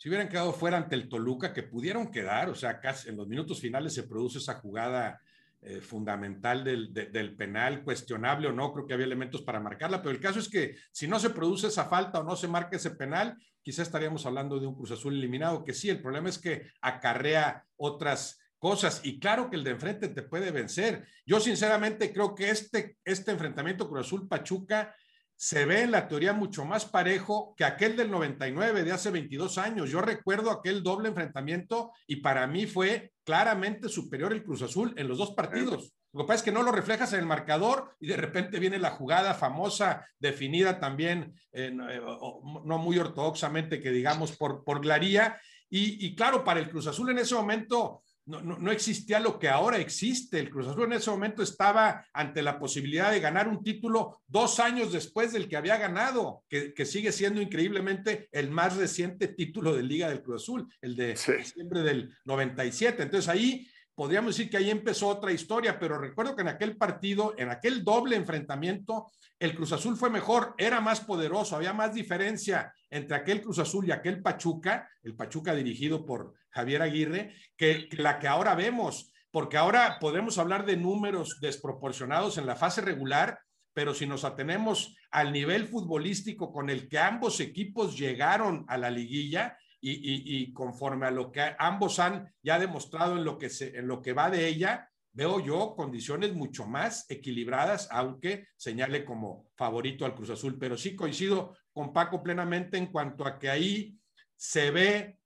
si 0.01 0.09
hubieran 0.09 0.29
quedado 0.29 0.51
fuera 0.51 0.77
ante 0.77 0.95
el 0.95 1.07
Toluca, 1.07 1.53
que 1.53 1.61
pudieron 1.61 2.09
quedar, 2.09 2.49
o 2.49 2.55
sea, 2.55 2.79
casi 2.79 3.09
en 3.09 3.17
los 3.17 3.27
minutos 3.27 3.61
finales 3.61 3.93
se 3.93 4.01
produce 4.01 4.39
esa 4.39 4.55
jugada 4.55 5.21
eh, 5.61 5.79
fundamental 5.79 6.63
del, 6.63 6.91
del, 6.91 7.35
penal, 7.35 7.83
cuestionable 7.83 8.47
o 8.47 8.51
no, 8.51 8.73
creo 8.73 8.87
que 8.87 8.95
había 8.95 9.05
elementos 9.05 9.43
para 9.43 9.59
marcarla, 9.59 10.01
pero 10.01 10.09
el 10.09 10.19
caso 10.19 10.39
es 10.39 10.49
que 10.49 10.75
si 10.91 11.07
no 11.07 11.19
se 11.19 11.29
produce 11.29 11.67
esa 11.67 11.85
falta 11.85 12.21
o 12.21 12.23
no 12.23 12.35
se 12.35 12.47
marca 12.47 12.77
ese 12.77 12.89
penal, 12.89 13.37
quizá 13.61 13.83
estaríamos 13.83 14.25
hablando 14.25 14.59
de 14.59 14.65
un 14.65 14.73
Cruz 14.73 14.89
Azul 14.89 15.13
eliminado, 15.13 15.63
que 15.63 15.75
sí, 15.75 15.87
el 15.87 16.01
problema 16.01 16.29
es 16.29 16.39
que 16.39 16.71
acarrea 16.81 17.63
otras 17.75 18.39
cosas. 18.57 19.01
Y 19.03 19.19
claro 19.19 19.51
que 19.51 19.55
el 19.55 19.63
de 19.63 19.69
enfrente 19.69 20.07
te 20.07 20.23
puede 20.23 20.49
vencer. 20.49 21.05
Yo 21.27 21.39
sinceramente 21.39 22.11
creo 22.11 22.33
que 22.33 22.49
este, 22.49 22.97
este 23.05 23.29
enfrentamiento 23.29 23.87
Cruz 23.87 24.07
Azul 24.07 24.27
Pachuca 24.27 24.95
se 25.41 25.65
ve 25.65 25.81
en 25.81 25.89
la 25.89 26.07
teoría 26.07 26.33
mucho 26.33 26.65
más 26.65 26.85
parejo 26.85 27.55
que 27.57 27.65
aquel 27.65 27.97
del 27.97 28.11
99 28.11 28.83
de 28.83 28.91
hace 28.91 29.09
22 29.09 29.57
años. 29.57 29.89
Yo 29.89 29.99
recuerdo 29.99 30.51
aquel 30.51 30.83
doble 30.83 31.09
enfrentamiento 31.09 31.93
y 32.05 32.17
para 32.17 32.45
mí 32.45 32.67
fue 32.67 33.11
claramente 33.23 33.89
superior 33.89 34.33
el 34.33 34.43
Cruz 34.43 34.61
Azul 34.61 34.93
en 34.97 35.07
los 35.07 35.17
dos 35.17 35.31
partidos. 35.31 35.95
Lo 36.13 36.21
que 36.21 36.27
pasa 36.27 36.35
es 36.35 36.43
que 36.43 36.51
no 36.51 36.61
lo 36.61 36.71
reflejas 36.71 37.11
en 37.13 37.21
el 37.21 37.25
marcador 37.25 37.95
y 37.99 38.05
de 38.05 38.17
repente 38.17 38.59
viene 38.59 38.77
la 38.77 38.91
jugada 38.91 39.33
famosa, 39.33 40.05
definida 40.19 40.79
también, 40.79 41.33
eh, 41.53 41.71
no 41.71 42.77
muy 42.77 42.99
ortodoxamente 42.99 43.81
que 43.81 43.89
digamos 43.89 44.37
por, 44.37 44.63
por 44.63 44.79
Glaría. 44.79 45.41
Y, 45.71 46.05
y 46.05 46.15
claro, 46.15 46.43
para 46.43 46.59
el 46.59 46.69
Cruz 46.69 46.85
Azul 46.85 47.09
en 47.09 47.17
ese 47.17 47.33
momento 47.33 48.03
no, 48.39 48.71
existía 48.71 49.19
lo 49.19 49.37
que 49.37 49.49
ahora 49.49 49.77
existe. 49.77 50.39
El 50.39 50.49
Cruz 50.49 50.67
Azul 50.67 50.85
en 50.85 50.93
ese 50.93 51.09
momento 51.09 51.43
estaba 51.43 52.05
ante 52.13 52.41
la 52.41 52.57
posibilidad 52.57 53.11
de 53.11 53.19
ganar 53.19 53.47
un 53.47 53.63
título 53.63 54.21
dos 54.27 54.59
años 54.59 54.93
después 54.93 55.33
del 55.33 55.49
que 55.49 55.57
había 55.57 55.77
ganado, 55.77 56.43
que, 56.47 56.85
sigue 56.85 57.11
siendo 57.11 57.41
increíblemente 57.41 58.29
el 58.31 58.49
más 58.49 58.77
reciente 58.77 59.27
título 59.27 59.75
de 59.75 59.83
Liga 59.83 60.09
del 60.09 60.23
Cruz 60.23 60.43
Azul, 60.43 60.67
el 60.81 60.95
de 60.95 61.09
diciembre 61.09 61.81
del 61.81 62.15
97. 62.25 63.03
Entonces 63.03 63.29
ahí 63.29 63.67
podríamos 63.93 64.35
decir 64.35 64.49
que 64.49 64.57
ahí 64.57 64.69
empezó 64.69 65.07
otra 65.09 65.31
historia, 65.31 65.77
pero 65.79 65.97
recuerdo 65.97 66.35
que 66.35 66.41
en 66.41 66.47
aquel 66.47 66.77
partido, 66.77 67.35
en 67.37 67.49
aquel 67.49 67.83
doble 67.83 68.15
enfrentamiento, 68.15 69.11
el 69.39 69.55
Cruz 69.55 69.71
Azul 69.73 69.97
fue 69.97 70.09
mejor, 70.09 70.55
era 70.57 70.81
más 70.81 71.01
poderoso, 71.01 71.55
había 71.55 71.73
más 71.73 71.93
diferencia 71.93 72.73
entre 72.91 73.15
aquel 73.15 73.41
Cruz 73.41 73.57
Azul 73.57 73.87
y 73.87 73.91
aquel 73.91 74.21
Pachuca, 74.21 74.87
el 75.01 75.15
Pachuca 75.15 75.55
dirigido 75.55 76.05
por 76.05 76.35
Javier 76.49 76.81
Aguirre, 76.81 77.33
que, 77.55 77.87
la 77.93 78.19
que 78.19 78.27
ahora 78.27 78.53
vemos, 78.53 79.11
porque 79.31 79.57
ahora 79.57 79.97
podemos 79.99 80.37
hablar 80.37 80.65
de 80.65 80.77
números 80.77 81.39
desproporcionados 81.41 82.37
en 82.37 82.45
la 82.45 82.57
fase 82.57 82.81
regular, 82.81 83.39
pero 83.73 83.93
si 83.93 84.05
nos 84.05 84.25
atenemos 84.25 84.95
al 85.09 85.31
nivel 85.31 85.67
futbolístico 85.67 86.51
con 86.51 86.69
el 86.69 86.89
que 86.89 86.99
ambos 86.99 87.39
equipos 87.39 87.97
llegaron 87.97 88.65
a 88.67 88.77
la 88.77 88.91
liguilla 88.91 89.57
y, 89.83 90.53
conforme 90.53 91.07
a 91.07 91.11
lo 91.11 91.31
que 91.31 91.55
ambos 91.57 91.97
han 91.99 92.31
ya 92.43 92.59
demostrado 92.59 93.17
en 93.17 93.23
lo 93.23 93.37
que, 93.37 93.49
se, 93.49 93.75
en 93.77 93.87
lo 93.87 94.01
que 94.01 94.13
va 94.13 94.29
de 94.29 94.47
ella, 94.47 94.91
veo 95.13 95.39
yo 95.39 95.75
condiciones 95.75 96.33
mucho 96.33 96.67
más 96.67 97.09
equilibradas, 97.09 97.87
aunque 97.91 98.47
señale 98.57 99.03
como 99.03 99.49
favorito 99.55 100.05
al 100.05 100.13
Cruz 100.13 100.29
Azul. 100.29 100.57
Pero 100.59 100.77
sí 100.77 100.95
coincido 100.95 101.57
con 101.73 101.93
Paco 101.93 102.21
plenamente 102.21 102.77
en 102.77 102.87
cuanto 102.87 103.25
a 103.25 103.39
que 103.39 103.49
ahí 103.49 103.97
se 104.35 104.71
ve 104.71 105.17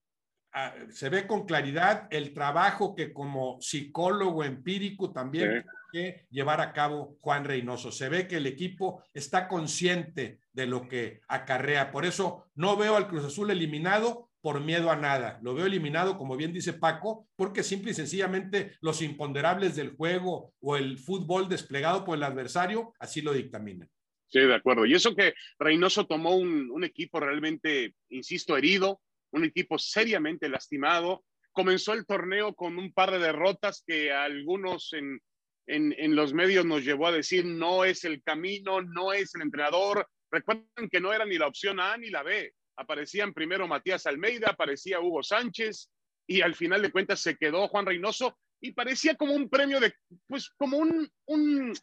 se 0.89 1.09
ve 1.09 1.27
con 1.27 1.45
claridad 1.45 2.07
el 2.11 2.33
trabajo 2.33 2.95
que 2.95 3.11
como 3.11 3.59
psicólogo 3.59 4.43
empírico 4.43 5.11
también 5.11 5.65
tiene 5.91 6.15
que 6.15 6.27
llevar 6.29 6.61
a 6.61 6.71
cabo 6.71 7.17
Juan 7.19 7.43
Reynoso. 7.43 7.91
Se 7.91 8.09
ve 8.09 8.27
que 8.27 8.37
el 8.37 8.47
equipo 8.47 9.03
está 9.13 9.47
consciente 9.47 10.39
de 10.53 10.65
lo 10.65 10.87
que 10.87 11.21
acarrea. 11.27 11.91
Por 11.91 12.05
eso 12.05 12.45
no 12.55 12.77
veo 12.77 12.95
al 12.95 13.07
Cruz 13.07 13.25
Azul 13.25 13.51
eliminado 13.51 14.29
por 14.41 14.61
miedo 14.61 14.91
a 14.91 14.95
nada. 14.95 15.39
Lo 15.41 15.55
veo 15.55 15.65
eliminado, 15.65 16.17
como 16.17 16.37
bien 16.37 16.53
dice 16.53 16.73
Paco, 16.73 17.27
porque 17.35 17.63
simple 17.63 17.91
y 17.91 17.95
sencillamente 17.95 18.77
los 18.79 19.01
imponderables 19.01 19.75
del 19.75 19.95
juego 19.95 20.53
o 20.61 20.77
el 20.77 20.99
fútbol 20.99 21.49
desplegado 21.49 22.05
por 22.05 22.17
el 22.17 22.23
adversario 22.23 22.93
así 22.99 23.21
lo 23.21 23.33
dictaminan. 23.33 23.89
Sí, 24.27 24.39
de 24.39 24.55
acuerdo. 24.55 24.85
Y 24.85 24.93
eso 24.93 25.15
que 25.15 25.33
Reynoso 25.59 26.07
tomó 26.07 26.35
un, 26.35 26.69
un 26.71 26.83
equipo 26.83 27.19
realmente, 27.19 27.93
insisto, 28.09 28.57
herido, 28.57 29.01
un 29.31 29.43
equipo 29.45 29.77
seriamente 29.77 30.49
lastimado. 30.49 31.23
Comenzó 31.51 31.93
el 31.93 32.05
torneo 32.05 32.53
con 32.53 32.77
un 32.77 32.91
par 32.91 33.11
de 33.11 33.19
derrotas 33.19 33.83
que 33.85 34.11
algunos 34.11 34.93
en, 34.93 35.19
en, 35.67 36.15
los 36.15 36.33
medios 36.33 36.65
nos 36.65 36.83
llevó 36.83 37.07
a 37.07 37.11
decir 37.11 37.45
no 37.45 37.85
es 37.85 38.03
el 38.03 38.21
camino, 38.23 38.81
no 38.81 39.13
es 39.13 39.33
el 39.35 39.41
entrenador. 39.41 40.07
Recuerden 40.31 40.89
que 40.89 40.99
no 40.99 41.13
era 41.13 41.25
ni 41.25 41.37
la 41.37 41.47
opción 41.47 41.79
A 41.79 41.97
ni 41.97 42.09
la 42.09 42.23
B. 42.23 42.53
Aparecían 42.77 43.33
primero 43.33 43.67
Matías 43.67 44.05
Almeida, 44.05 44.49
aparecía 44.49 44.99
Hugo 44.99 45.23
Sánchez 45.23 45.89
y 46.27 46.41
al 46.41 46.55
final 46.55 46.81
de 46.81 46.91
cuentas 46.91 47.21
se 47.21 47.37
quedó 47.37 47.67
Juan 47.67 47.85
Reynoso 47.85 48.37
y 48.59 48.71
parecía 48.71 49.15
como 49.15 49.33
un 49.33 49.49
premio 49.49 49.79
de, 49.79 49.93
pues 50.27 50.49
como 50.57 50.77
un, 50.77 51.09
un 51.25 51.73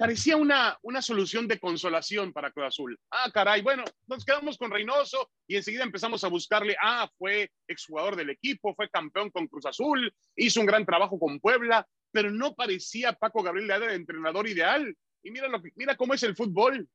parecía 0.00 0.34
una, 0.34 0.78
una 0.80 1.02
solución 1.02 1.46
de 1.46 1.60
consolación 1.60 2.32
para 2.32 2.50
Cruz 2.50 2.68
Azul. 2.68 2.98
Ah, 3.10 3.30
caray, 3.30 3.60
bueno, 3.60 3.84
nos 4.06 4.24
quedamos 4.24 4.56
con 4.56 4.70
Reynoso 4.70 5.30
y 5.46 5.56
enseguida 5.56 5.82
empezamos 5.82 6.24
a 6.24 6.28
buscarle, 6.28 6.74
ah, 6.82 7.06
fue 7.18 7.50
exjugador 7.68 8.16
del 8.16 8.30
equipo, 8.30 8.74
fue 8.74 8.88
campeón 8.88 9.28
con 9.28 9.46
Cruz 9.46 9.66
Azul, 9.66 10.10
hizo 10.36 10.60
un 10.60 10.64
gran 10.64 10.86
trabajo 10.86 11.18
con 11.18 11.38
Puebla, 11.38 11.86
pero 12.10 12.30
no 12.30 12.54
parecía 12.54 13.12
Paco 13.12 13.42
Gabriel 13.42 13.68
de 13.68 13.74
el 13.74 13.90
entrenador 13.90 14.48
ideal. 14.48 14.96
Y 15.22 15.30
mira, 15.32 15.48
lo 15.48 15.60
que, 15.60 15.68
mira 15.76 15.94
cómo 15.98 16.14
es 16.14 16.22
el 16.22 16.34
fútbol. 16.34 16.88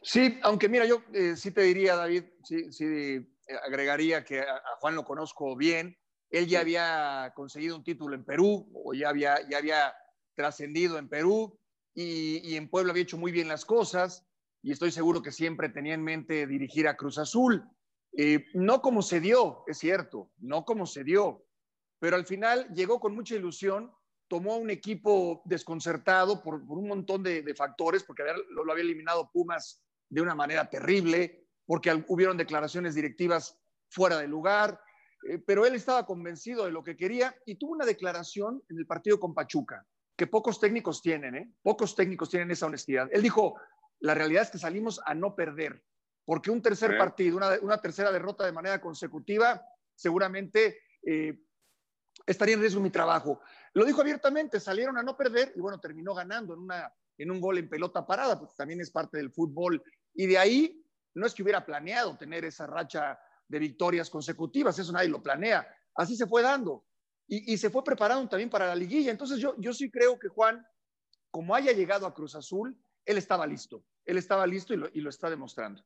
Sí, 0.00 0.38
aunque 0.44 0.68
mira, 0.68 0.86
yo 0.86 1.02
eh, 1.12 1.34
sí 1.34 1.50
te 1.50 1.62
diría, 1.62 1.96
David, 1.96 2.22
sí, 2.44 2.70
sí 2.70 2.84
eh, 2.84 3.26
agregaría 3.66 4.22
que 4.24 4.38
a, 4.38 4.58
a, 4.58 4.76
Juan 4.78 4.94
lo 4.94 5.04
conozco 5.04 5.56
bien. 5.56 5.98
Él 6.30 6.46
ya 6.46 6.60
había 6.60 7.32
conseguido 7.34 7.74
un 7.74 7.82
título 7.82 8.14
en 8.14 8.24
Perú 8.24 8.70
o 8.72 8.94
ya 8.94 9.08
había, 9.08 9.40
ya 9.48 9.58
había 9.58 9.92
trascendido 10.38 10.98
en 10.98 11.08
Perú 11.08 11.58
y, 11.94 12.54
en 12.54 12.70
Puebla 12.70 12.92
había 12.92 13.02
hecho 13.02 13.18
muy 13.18 13.32
bien 13.32 13.48
las 13.48 13.64
cosas 13.64 14.24
y 14.62 14.70
estoy 14.70 14.92
seguro 14.92 15.20
que 15.20 15.32
siempre 15.32 15.68
tenía 15.68 15.94
en 15.94 16.04
mente 16.04 16.46
dirigir 16.46 16.86
a 16.86 16.96
Cruz 16.96 17.18
Azul. 17.18 17.68
Eh, 18.16 18.46
no 18.54 18.80
como 18.80 19.02
se 19.02 19.18
dio, 19.20 19.64
es 19.66 19.78
cierto, 19.78 20.30
no 20.38 20.64
como 20.64 20.86
se 20.86 21.02
dio, 21.02 21.44
pero 21.98 22.14
al 22.14 22.24
final 22.24 22.72
llegó 22.72 23.00
con 23.00 23.16
mucha 23.16 23.34
ilusión, 23.34 23.90
tomó 24.28 24.56
un 24.58 24.70
equipo 24.70 25.42
desconcertado 25.44 26.40
por, 26.40 26.62
un 26.68 26.86
montón 26.86 27.24
de, 27.24 27.54
factores, 27.56 28.04
porque 28.04 28.22
lo, 28.50 28.64
lo, 28.64 28.72
había 28.72 28.84
eliminado 28.84 29.30
Pumas 29.32 29.82
de 30.08 30.20
una 30.20 30.36
manera 30.36 30.70
terrible, 30.70 31.48
porque 31.66 32.04
hubieron 32.06 32.36
declaraciones 32.36 32.94
directivas 32.94 33.58
fuera 33.88 34.18
de 34.18 34.28
lugar, 34.28 34.80
eh, 35.28 35.38
pero 35.38 35.66
él 35.66 35.74
estaba 35.74 36.06
convencido 36.06 36.64
de 36.64 36.70
lo 36.70 36.84
que 36.84 36.96
quería 36.96 37.34
y 37.44 37.56
tuvo 37.56 37.72
una 37.72 37.84
declaración 37.84 38.62
en 38.68 38.78
el 38.78 38.86
partido 38.86 39.18
con 39.18 39.34
Pachuca 39.34 39.84
que 40.18 40.26
pocos 40.26 40.58
técnicos 40.58 41.00
tienen, 41.00 41.36
¿eh? 41.36 41.54
Pocos 41.62 41.94
técnicos 41.94 42.28
tienen 42.28 42.50
esa 42.50 42.66
honestidad. 42.66 43.08
Él 43.12 43.22
dijo, 43.22 43.54
la 44.00 44.14
realidad 44.14 44.42
es 44.42 44.50
que 44.50 44.58
salimos 44.58 45.00
a 45.06 45.14
no 45.14 45.36
perder, 45.36 45.84
porque 46.24 46.50
un 46.50 46.60
tercer 46.60 46.98
partido, 46.98 47.38
una, 47.62 47.80
tercera 47.80 48.10
derrota 48.10 48.44
de 48.44 48.50
manera 48.50 48.80
consecutiva, 48.80 49.64
seguramente 49.94 50.80
eh, 51.06 51.38
estaría 52.26 52.56
en 52.56 52.60
riesgo 52.60 52.80
mi 52.80 52.90
trabajo. 52.90 53.40
Lo 53.74 53.84
dijo 53.84 54.00
abiertamente, 54.00 54.58
salieron 54.58 54.98
a 54.98 55.04
no 55.04 55.16
perder 55.16 55.52
y 55.54 55.60
bueno, 55.60 55.78
terminó 55.78 56.14
ganando 56.14 56.52
en, 56.54 56.60
una, 56.60 56.92
en 57.16 57.30
un 57.30 57.40
gol 57.40 57.58
en 57.58 57.68
pelota 57.68 58.04
parada, 58.04 58.36
porque 58.40 58.54
también 58.56 58.80
es 58.80 58.90
parte 58.90 59.18
del 59.18 59.30
fútbol. 59.30 59.80
Y 60.14 60.26
de 60.26 60.36
ahí, 60.36 60.84
no 61.14 61.26
es 61.26 61.32
que 61.34 61.44
hubiera 61.44 61.64
planeado 61.64 62.18
tener 62.18 62.44
esa 62.44 62.66
racha 62.66 63.16
de 63.46 63.58
victorias 63.60 64.10
consecutivas, 64.10 64.76
eso 64.80 64.90
nadie 64.90 65.10
lo 65.10 65.22
planea. 65.22 65.64
Así 65.94 66.16
se 66.16 66.26
fue 66.26 66.42
dando 66.42 66.87
y, 67.28 67.58
se 67.58 67.68
fue 67.68 67.84
preparando 67.84 68.26
también 68.26 68.48
para 68.48 68.66
la 68.66 68.74
liguilla. 68.74 69.10
Entonces 69.10 69.38
yo, 69.38 69.54
yo 69.58 69.74
sí 69.74 69.90
creo 69.90 70.18
que 70.18 70.28
Juan, 70.28 70.66
como 71.30 71.54
haya 71.54 71.72
llegado 71.72 72.06
a 72.06 72.14
Cruz 72.14 72.34
Azul, 72.34 72.74
él 73.04 73.18
estaba 73.18 73.46
listo. 73.46 73.84
Él 74.06 74.16
estaba 74.16 74.46
listo 74.46 74.72
y 74.72 74.78
lo, 74.78 74.88
y 74.94 75.02
lo 75.02 75.10
está 75.10 75.28
demostrando. 75.28 75.84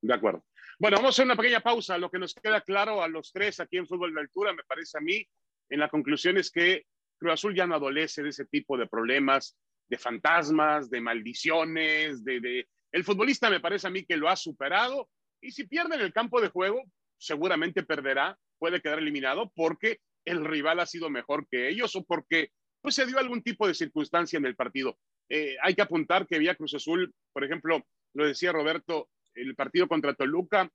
De 0.00 0.12
acuerdo. 0.12 0.44
Bueno, 0.80 0.96
vamos 0.96 1.10
a 1.10 1.12
hacer 1.14 1.24
una 1.24 1.36
pequeña 1.36 1.60
pausa. 1.60 1.96
Lo 1.98 2.10
que 2.10 2.18
nos 2.18 2.34
queda 2.34 2.60
claro 2.62 3.00
a 3.00 3.06
los 3.06 3.32
tres 3.32 3.60
aquí 3.60 3.76
en 3.76 3.86
Fútbol 3.86 4.12
de 4.12 4.22
Altura, 4.22 4.52
me 4.52 4.64
parece 4.64 4.98
a 4.98 5.00
mí, 5.00 5.24
en 5.68 5.78
la 5.78 5.88
conclusión 5.88 6.36
es 6.36 6.50
que 6.50 6.84
Cruz 7.16 7.34
Azul 7.34 7.54
ya 7.54 7.66
no 7.66 7.76
adolece 7.76 8.24
de 8.24 8.30
ese 8.30 8.46
tipo 8.46 8.76
de 8.76 8.88
problemas, 8.88 9.56
de 9.88 9.98
fantasmas, 9.98 10.90
de 10.90 11.00
maldiciones, 11.00 12.24
de, 12.24 12.40
de... 12.40 12.68
El 12.90 13.04
futbolista 13.04 13.48
me 13.48 13.60
parece 13.60 13.86
a 13.86 13.90
mí 13.90 14.04
que 14.04 14.16
lo 14.16 14.28
ha 14.28 14.34
superado 14.34 15.08
y 15.40 15.52
si 15.52 15.64
pierde 15.64 15.94
en 15.94 16.00
el 16.00 16.12
campo 16.12 16.40
de 16.40 16.48
juego, 16.48 16.82
seguramente 17.16 17.84
perderá, 17.84 18.36
puede 18.58 18.80
quedar 18.80 18.98
eliminado 18.98 19.52
porque 19.54 20.00
el 20.24 20.44
rival 20.44 20.80
ha 20.80 20.86
sido 20.86 21.10
mejor 21.10 21.46
que 21.48 21.68
ellos 21.68 21.94
o 21.96 22.04
porque 22.04 22.50
pues, 22.80 22.94
se 22.94 23.06
dio 23.06 23.18
algún 23.18 23.42
tipo 23.42 23.66
de 23.66 23.74
circunstancia 23.74 24.36
en 24.36 24.46
el 24.46 24.56
partido. 24.56 24.98
Eh, 25.28 25.56
hay 25.62 25.74
que 25.74 25.82
apuntar 25.82 26.26
que 26.26 26.38
Vía 26.38 26.54
Cruz 26.54 26.74
Azul, 26.74 27.12
por 27.32 27.44
ejemplo, 27.44 27.84
lo 28.14 28.26
decía 28.26 28.52
Roberto, 28.52 29.08
el 29.34 29.54
partido 29.54 29.88
contra 29.88 30.14
Toluca, 30.14 30.70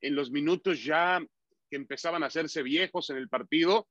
en 0.00 0.14
los 0.14 0.30
minutos 0.30 0.82
ya 0.82 1.20
que 1.70 1.76
empezaban 1.76 2.22
a 2.22 2.26
hacerse 2.26 2.62
viejos 2.62 3.10
en 3.10 3.16
el 3.18 3.28
partido 3.28 3.86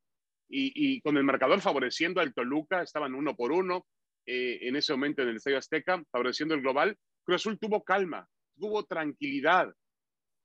y, 0.50 1.02
con 1.02 1.18
el 1.18 1.24
marcador 1.24 1.60
favoreciendo 1.62 2.22
al 2.22 2.34
Toluca, 2.34 2.82
estaban 2.82 3.14
uno 3.14 3.36
por 3.36 3.52
uno 3.52 3.86
eh, 4.26 4.60
en 4.62 4.78
ese 4.78 4.94
momento 4.94 5.22
en 5.22 5.30
el 5.30 5.36
Estadio 5.36 5.58
Azteca, 5.58 6.02
favoreciendo 6.10 6.56
el 6.56 6.62
global, 6.62 6.98
Cruz 7.24 7.42
Azul 7.42 7.60
tuvo 7.60 7.84
calma, 7.84 8.28
tuvo 8.58 8.86
tranquilidad, 8.86 9.74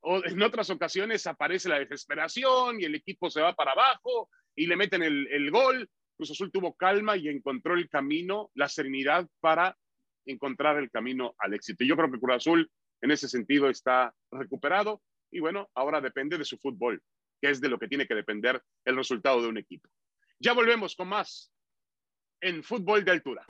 o 0.02 0.24
en 0.24 0.42
otras 0.42 0.68
ocasiones 0.70 1.26
aparece 1.26 1.68
la 1.68 1.78
desesperación 1.78 2.80
y 2.80 2.84
el 2.84 2.96
equipo 2.96 3.30
se 3.30 3.40
va 3.40 3.54
para 3.54 3.72
abajo 3.72 4.28
y 4.54 4.66
le 4.66 4.76
meten 4.76 5.02
el, 5.02 5.50
gol. 5.50 5.88
Cruz 6.16 6.30
Azul 6.30 6.52
tuvo 6.52 6.74
calma 6.74 7.16
y 7.16 7.28
encontró 7.28 7.74
el 7.74 7.88
camino, 7.88 8.50
la 8.54 8.68
serenidad 8.68 9.28
para 9.40 9.76
encontrar 10.26 10.78
el 10.78 10.90
camino 10.90 11.34
al 11.38 11.54
éxito. 11.54 11.84
Yo 11.84 11.96
creo 11.96 12.10
que 12.10 12.20
Cruz 12.20 12.36
Azul 12.36 12.70
en 13.00 13.10
ese 13.10 13.28
sentido 13.28 13.68
está 13.68 14.14
recuperado 14.30 15.02
y 15.30 15.40
bueno, 15.40 15.68
ahora 15.74 16.00
depende 16.00 16.38
de 16.38 16.44
su 16.44 16.58
fútbol, 16.58 17.02
que 17.40 17.50
es 17.50 17.60
de 17.60 17.68
lo 17.68 17.78
que 17.78 17.88
tiene 17.88 18.06
que 18.06 18.14
depender 18.14 18.62
el 18.84 18.96
resultado 18.96 19.42
de 19.42 19.48
un 19.48 19.58
equipo. 19.58 19.88
Ya 20.38 20.52
volvemos 20.52 20.94
con 20.94 21.08
más 21.08 21.52
en 22.40 22.62
fútbol 22.62 23.04
de 23.04 23.12
altura. 23.12 23.46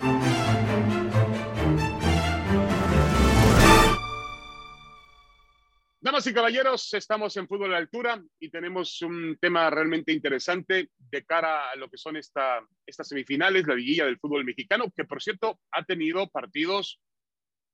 Damas 6.05 6.27
y 6.27 6.35
caballeros, 6.35 6.93
estamos 6.95 7.37
en 7.37 7.47
Fútbol 7.47 7.71
de 7.71 7.77
Altura 7.77 8.21
y 8.41 8.51
tenemos 8.51 9.01
un 9.03 9.39
tema 9.41 9.71
realmente 9.71 10.11
interesante 10.11 10.91
de 10.99 11.25
cara 11.25 11.71
a 11.71 11.77
lo 11.77 11.89
que 11.89 11.97
son 11.97 12.17
esta, 12.17 12.61
estas 12.85 13.07
semifinales, 13.07 13.69
la 13.69 13.77
liguilla 13.77 14.07
del 14.07 14.19
fútbol 14.19 14.45
mexicano, 14.45 14.91
que 14.97 15.05
por 15.05 15.23
cierto 15.23 15.61
ha 15.71 15.85
tenido 15.85 16.29
partidos, 16.29 17.01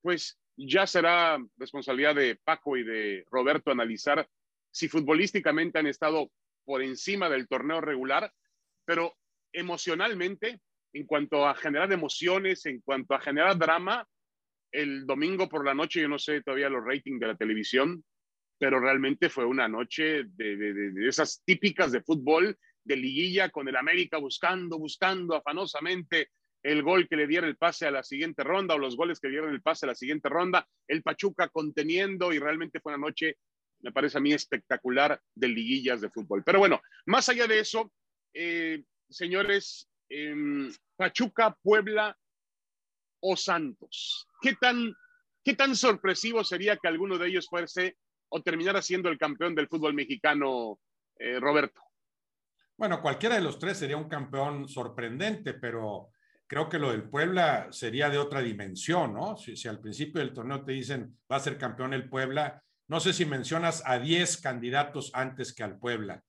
pues 0.03 0.39
ya 0.59 0.87
será 0.87 1.39
responsabilidad 1.57 2.17
de 2.17 2.39
Paco 2.45 2.77
y 2.77 2.85
de 2.85 3.25
Roberto 3.31 3.71
analizar 3.71 4.29
si 4.71 4.89
futbolísticamente 4.89 5.79
han 5.79 5.87
estado 5.87 6.31
por 6.67 6.83
encima 6.83 7.31
del 7.31 7.49
torneo 7.49 7.81
regular, 7.81 8.31
pero 8.85 9.17
emocionalmente, 9.55 10.61
en 10.93 11.07
cuanto 11.07 11.49
a 11.49 11.55
generar 11.55 11.91
emociones, 11.95 12.67
en 12.67 12.83
cuanto 12.83 13.15
a 13.15 13.21
generar 13.23 13.57
drama, 13.57 14.07
el 14.71 15.07
domingo 15.07 15.49
por 15.49 15.65
la 15.65 15.73
noche, 15.73 16.03
yo 16.03 16.09
no 16.09 16.19
sé 16.19 16.43
todavía 16.43 16.69
los 16.69 16.85
ratings 16.85 17.21
de 17.21 17.27
la 17.27 17.35
televisión, 17.35 18.05
pero 18.59 18.81
realmente 18.81 19.31
fue 19.31 19.45
una 19.45 19.69
noche 19.69 20.25
de, 20.25 20.93
esas 21.09 21.43
típicas 21.45 21.93
de 21.93 22.03
fútbol, 22.03 22.59
de 22.85 22.97
liguilla, 22.97 23.51
con 23.51 23.69
el 23.69 23.77
América 23.77 24.19
buscando, 24.19 24.79
buscando 24.79 25.37
afanosamente 25.37 26.31
el 26.63 26.83
gol 26.83 27.09
que 27.09 27.17
le 27.17 27.29
diera 27.29 27.47
el 27.47 27.57
pase 27.57 27.87
a 27.87 27.91
la 27.91 28.03
siguiente 28.03 28.43
ronda 28.43 28.75
o 28.75 28.79
los 28.79 28.97
goles 28.97 29.21
que 29.21 29.29
le 29.29 29.33
dieron 29.33 29.55
el 29.55 29.63
pase 29.63 29.87
a 29.87 29.89
la 29.89 29.95
siguiente 29.95 30.29
ronda, 30.29 30.67
el 30.89 31.03
Pachuca 31.03 31.49
conteniendo 31.49 32.33
y 32.33 32.39
realmente 32.39 32.81
fue 32.81 32.93
una 32.95 33.07
noche, 33.07 33.37
me 33.81 33.93
parece 33.93 34.19
a 34.19 34.21
mí, 34.21 34.33
espectacular 34.33 35.21
de 35.35 35.49
liguillas 35.49 36.01
de 36.01 36.11
fútbol. 36.11 36.43
Pero 36.45 36.59
bueno, 36.59 36.81
más 37.07 37.29
allá 37.29 37.47
de 37.47 37.61
eso, 37.61 37.93
eh, 38.35 38.83
señores, 39.09 39.89
em, 40.09 40.73
Pachuca, 40.97 41.57
Puebla 41.63 42.19
o 43.21 43.37
Santos, 43.37 44.27
¿qué 44.41 44.55
tan, 44.55 44.93
¿qué 45.45 45.55
tan 45.55 45.77
sorpresivo 45.77 46.43
sería 46.43 46.77
que 46.77 46.89
alguno 46.89 47.19
de 47.19 47.29
ellos 47.29 47.47
fuese 47.49 47.97
o 48.29 48.43
terminara 48.43 48.83
siendo 48.83 49.09
el 49.09 49.19
campeón 49.19 49.55
del 49.55 49.69
fútbol 49.69 49.95
mexicano, 49.95 50.79
eh, 51.19 51.39
Roberto? 51.41 51.81
Bueno, 52.77 53.03
cualquiera 53.03 53.35
de 53.35 53.41
los 53.41 53.59
tres 53.59 53.79
sería 53.79 53.97
un 53.97 54.09
campeón 54.09 54.69
sorprendente, 54.69 55.55
pero 55.55 56.11
creo 56.47 56.69
que 56.69 56.79
lo 56.79 56.93
del 56.93 57.09
Puebla 57.09 57.69
sería 57.71 58.09
de 58.09 58.19
otra 58.19 58.41
dimensión, 58.41 59.15
¿no? 59.15 59.37
Si, 59.37 59.57
si, 59.57 59.69
al 59.69 59.81
principio 59.81 60.21
del 60.21 60.33
torneo 60.33 60.65
te 60.65 60.73
dicen 60.73 61.19
va 61.31 61.37
a 61.37 61.41
ser 61.41 61.59
campeón 61.59 61.93
el 61.93 62.09
Puebla, 62.09 62.63
no 62.87 63.01
sé 63.01 63.13
si 63.13 63.27
mencionas 63.27 63.83
a 63.85 63.99
10 63.99 64.41
candidatos 64.41 65.11
antes 65.13 65.53
que 65.53 65.63
al 65.63 65.79
Puebla. 65.79 66.23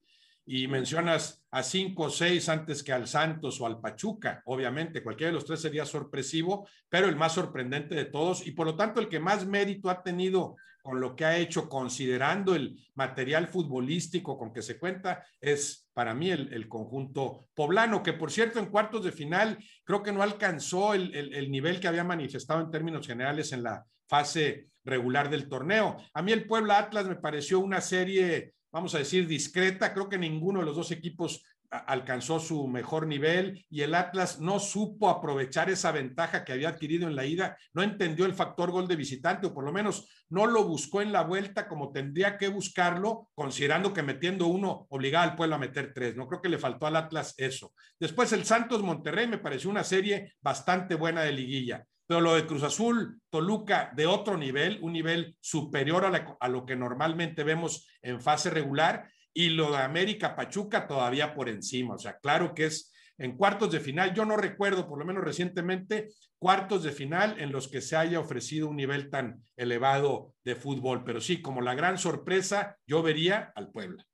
Y 0.52 0.66
mencionas 0.66 1.44
a 1.52 1.62
cinco 1.62 2.06
o 2.06 2.10
seis 2.10 2.48
antes 2.48 2.82
que 2.82 2.92
al 2.92 3.06
Santos 3.06 3.60
o 3.60 3.66
al 3.66 3.80
Pachuca. 3.80 4.42
Obviamente, 4.46 5.00
cualquiera 5.00 5.28
de 5.28 5.34
los 5.34 5.44
tres 5.44 5.60
sería 5.60 5.86
sorpresivo, 5.86 6.68
pero 6.88 7.06
el 7.06 7.14
más 7.14 7.34
sorprendente 7.34 7.94
de 7.94 8.06
todos 8.06 8.44
y 8.44 8.50
por 8.50 8.66
lo 8.66 8.74
tanto 8.74 8.98
el 8.98 9.08
que 9.08 9.20
más 9.20 9.46
mérito 9.46 9.88
ha 9.88 10.02
tenido 10.02 10.56
con 10.82 11.00
lo 11.00 11.14
que 11.14 11.24
ha 11.24 11.38
hecho, 11.38 11.68
considerando 11.68 12.56
el 12.56 12.76
material 12.94 13.46
futbolístico 13.46 14.36
con 14.36 14.52
que 14.52 14.62
se 14.62 14.76
cuenta, 14.76 15.24
es 15.40 15.88
para 15.92 16.14
mí 16.14 16.32
el, 16.32 16.68
conjunto 16.68 17.46
poblano, 17.54 18.02
que 18.02 18.14
por 18.14 18.32
cierto 18.32 18.58
en 18.58 18.70
cuartos 18.72 19.04
de 19.04 19.12
final 19.12 19.56
creo 19.84 20.02
que 20.02 20.10
no 20.10 20.20
alcanzó 20.20 20.94
el, 20.94 21.14
el 21.14 21.48
nivel 21.48 21.78
que 21.78 21.86
había 21.86 22.02
manifestado 22.02 22.60
en 22.60 22.72
términos 22.72 23.06
generales 23.06 23.52
en 23.52 23.62
la 23.62 23.86
fase 24.08 24.66
regular 24.82 25.30
del 25.30 25.48
torneo. 25.48 25.96
A 26.12 26.22
mí 26.22 26.32
el 26.32 26.48
Puebla 26.48 26.78
Atlas 26.78 27.06
me 27.06 27.14
pareció 27.14 27.60
una 27.60 27.80
serie 27.80 28.54
vamos 28.72 28.94
a 28.94 28.98
decir, 28.98 29.26
discreta. 29.26 29.92
Creo 29.92 30.08
que 30.08 30.18
ninguno 30.18 30.60
de 30.60 30.66
los 30.66 30.76
dos 30.76 30.90
equipos 30.90 31.44
alcanzó 31.70 32.40
su 32.40 32.66
mejor 32.66 33.06
nivel 33.06 33.64
y 33.70 33.82
el 33.82 33.94
Atlas 33.94 34.40
no 34.40 34.58
supo 34.58 35.08
aprovechar 35.08 35.70
esa 35.70 35.92
ventaja 35.92 36.44
que 36.44 36.52
había 36.52 36.70
adquirido 36.70 37.06
en 37.06 37.14
la 37.14 37.24
ida, 37.24 37.56
no 37.72 37.82
entendió 37.82 38.26
el 38.26 38.34
factor 38.34 38.72
gol 38.72 38.88
de 38.88 38.96
visitante 38.96 39.46
o 39.46 39.54
por 39.54 39.64
lo 39.64 39.72
menos 39.72 40.08
no 40.28 40.46
lo 40.46 40.64
buscó 40.64 41.00
en 41.00 41.12
la 41.12 41.22
vuelta 41.22 41.68
como 41.68 41.92
tendría 41.92 42.38
que 42.38 42.48
buscarlo, 42.48 43.28
considerando 43.34 43.92
que 43.92 44.02
metiendo 44.02 44.48
uno 44.48 44.86
obligaba 44.90 45.24
al 45.24 45.36
pueblo 45.36 45.56
a 45.56 45.58
meter 45.58 45.92
tres. 45.94 46.16
No 46.16 46.26
creo 46.26 46.42
que 46.42 46.48
le 46.48 46.58
faltó 46.58 46.86
al 46.86 46.96
Atlas 46.96 47.34
eso. 47.38 47.72
Después 47.98 48.32
el 48.32 48.44
Santos 48.44 48.82
Monterrey 48.82 49.28
me 49.28 49.38
pareció 49.38 49.70
una 49.70 49.84
serie 49.84 50.34
bastante 50.40 50.96
buena 50.96 51.22
de 51.22 51.32
liguilla. 51.32 51.86
Pero 52.10 52.22
lo 52.22 52.34
de 52.34 52.44
Cruz 52.44 52.64
Azul, 52.64 53.20
Toluca, 53.30 53.92
de 53.94 54.04
otro 54.04 54.36
nivel, 54.36 54.80
un 54.82 54.92
nivel 54.92 55.36
superior 55.38 56.04
a, 56.40 56.48
lo 56.48 56.66
que 56.66 56.74
normalmente 56.74 57.44
vemos 57.44 57.88
en 58.02 58.20
fase 58.20 58.50
regular, 58.50 59.08
y 59.32 59.50
lo 59.50 59.70
de 59.70 59.76
América 59.76 60.34
Pachuca 60.34 60.88
todavía 60.88 61.36
por 61.36 61.48
encima. 61.48 61.94
O 61.94 61.98
sea, 61.98 62.18
claro 62.18 62.52
que 62.52 62.64
es 62.64 62.92
en 63.16 63.36
cuartos 63.36 63.70
de 63.70 63.78
final. 63.78 64.12
Yo 64.12 64.24
no 64.24 64.36
recuerdo, 64.36 64.88
por 64.88 64.98
lo 64.98 65.04
menos 65.04 65.22
recientemente, 65.22 66.08
cuartos 66.36 66.82
de 66.82 66.90
final 66.90 67.38
en 67.38 67.52
los 67.52 67.68
que 67.68 67.80
se 67.80 67.94
haya 67.94 68.18
ofrecido 68.18 68.68
un 68.68 68.74
nivel 68.74 69.08
tan 69.08 69.44
elevado 69.56 70.34
de 70.42 70.56
fútbol. 70.56 71.04
Pero 71.04 71.20
sí, 71.20 71.40
como 71.40 71.60
la 71.60 71.76
gran 71.76 71.96
sorpresa, 71.96 72.76
yo 72.88 73.04
vería 73.04 73.52
al 73.54 73.70
Puebla. 73.70 74.04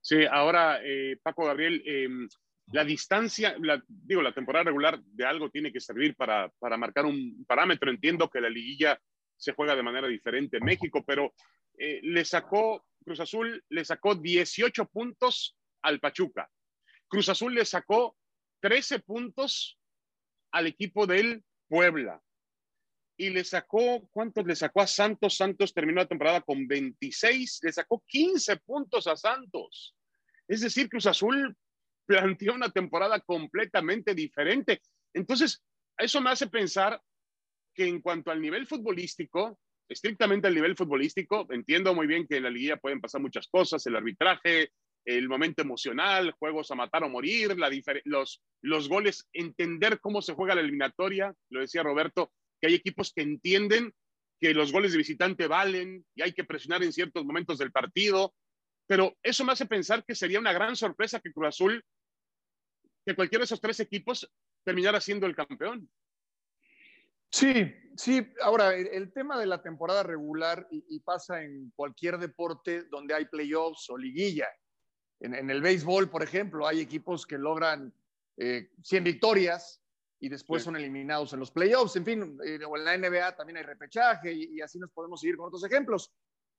Sí, 0.00 0.24
ahora, 0.30 0.78
eh, 0.84 1.18
Paco 1.20 1.46
Gabriel, 1.46 1.82
em, 1.84 2.28
la 2.72 2.84
distancia, 2.84 3.56
digo, 3.86 4.20
la 4.20 4.34
temporada 4.34 4.64
regular 4.64 5.00
de 5.02 5.24
algo 5.24 5.50
tiene 5.50 5.72
que 5.72 5.80
servir 5.80 6.14
para, 6.14 6.50
para 6.58 6.76
marcar 6.76 7.06
un 7.06 7.44
parámetro. 7.46 7.90
Entiendo 7.90 8.28
que 8.28 8.40
la 8.40 8.50
liguilla 8.50 9.00
se 9.36 9.52
juega 9.52 9.74
de 9.74 9.82
manera 9.82 10.08
diferente 10.08 10.58
en 10.58 10.64
México, 10.64 11.02
pero 11.06 11.32
eh, 11.78 12.00
le 12.02 12.24
sacó, 12.24 12.84
Cruz 13.04 13.20
Azul 13.20 13.64
le 13.68 13.84
sacó 13.84 14.14
18 14.14 14.84
puntos 14.86 15.56
al 15.82 16.00
Pachuca. 16.00 16.50
Cruz 17.06 17.28
Azul 17.28 17.54
le 17.54 17.64
sacó 17.64 18.16
13 18.60 18.98
puntos 19.00 19.78
al 20.52 20.66
equipo 20.66 21.06
del 21.06 21.44
Puebla. 21.68 22.20
Y 23.16 23.30
le 23.30 23.44
sacó, 23.44 24.08
¿cuántos 24.12 24.46
le 24.46 24.54
sacó 24.54 24.82
a 24.82 24.86
Santos? 24.86 25.36
Santos 25.36 25.72
terminó 25.72 26.00
la 26.00 26.06
temporada 26.06 26.40
con 26.40 26.68
26, 26.68 27.60
le 27.62 27.72
sacó 27.72 28.04
15 28.06 28.58
puntos 28.58 29.06
a 29.06 29.16
Santos. 29.16 29.96
Es 30.46 30.60
decir, 30.60 30.88
Cruz 30.88 31.06
Azul 31.06 31.56
planteó 32.08 32.54
una 32.54 32.70
temporada 32.70 33.20
completamente 33.20 34.14
diferente. 34.14 34.80
Entonces, 35.12 35.62
eso 35.98 36.22
me 36.22 36.30
hace 36.30 36.46
pensar 36.46 37.00
que 37.74 37.86
en 37.86 38.00
cuanto 38.00 38.30
al 38.30 38.40
nivel 38.40 38.66
futbolístico, 38.66 39.60
estrictamente 39.88 40.48
al 40.48 40.54
nivel 40.54 40.74
futbolístico, 40.74 41.46
entiendo 41.50 41.94
muy 41.94 42.06
bien 42.06 42.26
que 42.26 42.38
en 42.38 42.44
la 42.44 42.50
liguilla 42.50 42.78
pueden 42.78 43.02
pasar 43.02 43.20
muchas 43.20 43.46
cosas, 43.48 43.86
el 43.86 43.94
arbitraje, 43.94 44.72
el 45.04 45.28
momento 45.28 45.60
emocional, 45.60 46.32
juegos 46.32 46.70
a 46.70 46.74
matar 46.74 47.04
o 47.04 47.10
morir, 47.10 47.58
la 47.58 47.70
los, 48.04 48.42
los 48.62 48.88
goles, 48.88 49.28
entender 49.34 50.00
cómo 50.00 50.22
se 50.22 50.32
juega 50.32 50.54
la 50.54 50.62
eliminatoria, 50.62 51.34
lo 51.50 51.60
decía 51.60 51.82
Roberto, 51.82 52.32
que 52.60 52.68
hay 52.68 52.74
equipos 52.74 53.12
que 53.12 53.22
entienden 53.22 53.92
que 54.40 54.54
los 54.54 54.72
goles 54.72 54.92
de 54.92 54.98
visitante 54.98 55.46
valen 55.46 56.06
y 56.14 56.22
hay 56.22 56.32
que 56.32 56.44
presionar 56.44 56.82
en 56.82 56.92
ciertos 56.92 57.24
momentos 57.24 57.58
del 57.58 57.70
partido, 57.70 58.34
pero 58.86 59.14
eso 59.22 59.44
me 59.44 59.52
hace 59.52 59.66
pensar 59.66 60.04
que 60.06 60.14
sería 60.14 60.40
una 60.40 60.54
gran 60.54 60.74
sorpresa 60.74 61.20
que 61.20 61.32
Cruz 61.32 61.48
Azul 61.48 61.84
que 63.08 63.16
cualquiera 63.16 63.40
de 63.40 63.46
esos 63.46 63.60
tres 63.60 63.80
equipos 63.80 64.30
terminara 64.62 65.00
siendo 65.00 65.26
el 65.26 65.34
campeón. 65.34 65.88
Sí, 67.30 67.74
sí. 67.96 68.26
Ahora, 68.42 68.74
el, 68.74 69.12
tema 69.14 69.38
de 69.38 69.46
la 69.46 69.62
temporada 69.62 70.02
regular 70.02 70.68
y, 70.70 71.00
pasa 71.00 71.42
en 71.42 71.72
cualquier 71.74 72.18
deporte 72.18 72.84
donde 72.84 73.14
hay 73.14 73.24
playoffs 73.24 73.88
o 73.88 73.96
liguilla. 73.96 74.48
En, 75.20 75.48
el 75.48 75.62
béisbol, 75.62 76.10
por 76.10 76.22
ejemplo, 76.22 76.66
hay 76.66 76.80
equipos 76.80 77.26
que 77.26 77.38
logran 77.38 77.94
100 78.36 78.68
eh, 78.90 79.00
victorias 79.00 79.82
y 80.20 80.28
después 80.28 80.62
son 80.62 80.76
eliminados 80.76 81.32
en 81.32 81.40
los 81.40 81.50
playoffs. 81.50 81.96
En 81.96 82.04
fin, 82.04 82.38
eh, 82.44 82.60
o 82.62 82.76
en 82.76 82.84
la 82.84 82.96
NBA 82.96 83.36
también 83.36 83.56
hay 83.56 83.62
repechaje 83.62 84.32
y, 84.32 84.60
así 84.60 84.78
nos 84.78 84.90
podemos 84.90 85.20
seguir 85.20 85.38
con 85.38 85.46
otros 85.46 85.64
ejemplos. 85.64 86.12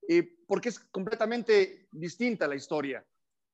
Eh, 0.07 0.39
porque 0.47 0.69
es 0.69 0.79
completamente 0.79 1.87
distinta 1.91 2.47
la 2.47 2.55
historia. 2.55 3.05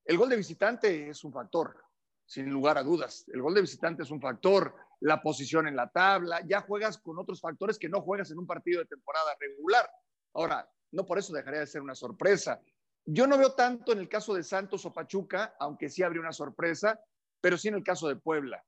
El 0.05 0.17
gol 0.17 0.29
de 0.29 0.37
visitante 0.37 1.09
es 1.09 1.23
un 1.25 1.33
factor 1.33 1.84
sin 2.25 2.49
lugar 2.49 2.77
a 2.77 2.83
dudas. 2.83 3.25
El 3.31 3.41
gol 3.41 3.53
de 3.53 3.61
visitante 3.61 4.03
es 4.03 4.11
un 4.11 4.21
factor, 4.21 4.75
la 5.01 5.21
posición 5.21 5.67
en 5.67 5.75
la 5.75 5.89
tabla, 5.89 6.41
ya 6.47 6.61
juegas 6.61 6.97
con 6.97 7.19
otros 7.19 7.39
factores 7.39 7.77
que 7.77 7.89
no 7.89 8.01
juegas 8.01 8.31
en 8.31 8.39
un 8.39 8.47
partido 8.47 8.79
de 8.79 8.87
temporada 8.87 9.35
regular. 9.39 9.89
Ahora, 10.33 10.67
no 10.91 11.05
por 11.05 11.19
eso 11.19 11.33
dejaría 11.33 11.59
de 11.59 11.67
ser 11.67 11.81
una 11.81 11.95
sorpresa. 11.95 12.61
Yo 13.05 13.27
no 13.27 13.37
veo 13.37 13.53
tanto 13.53 13.91
en 13.91 13.99
el 13.99 14.09
caso 14.09 14.33
de 14.33 14.43
Santos 14.43 14.85
o 14.85 14.93
Pachuca, 14.93 15.55
aunque 15.59 15.89
sí 15.89 16.01
habría 16.01 16.21
una 16.21 16.31
sorpresa, 16.31 16.99
pero 17.39 17.57
sí 17.57 17.67
en 17.67 17.75
el 17.75 17.83
caso 17.83 18.07
de 18.07 18.15
Puebla. 18.15 18.63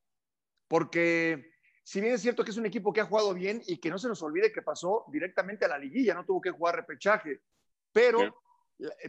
Porque 0.67 1.52
si 1.84 2.02
bien 2.02 2.13
es 2.13 2.22
cierto 2.22 2.43
que 2.43 2.52
es 2.52 2.58
un 2.58 2.65
equipo 2.65 2.93
que 2.93 3.02
ha 3.02 3.06
jugado 3.06 3.34
bien 3.34 3.62
y 3.65 3.78
que 3.78 3.89
no 3.89 3.98
se 3.98 4.10
nos 4.10 4.22
olvide 4.22 4.52
que 4.52 4.62
pasó 4.62 5.06
directamente 5.08 5.65
a 5.65 5.70
la 5.70 5.80
liguilla, 5.80 6.13
no 6.13 6.26
tuvo 6.26 6.41
que 6.41 6.52
jugar 6.52 6.76
repechaje, 6.76 7.41
pero, 7.91 8.43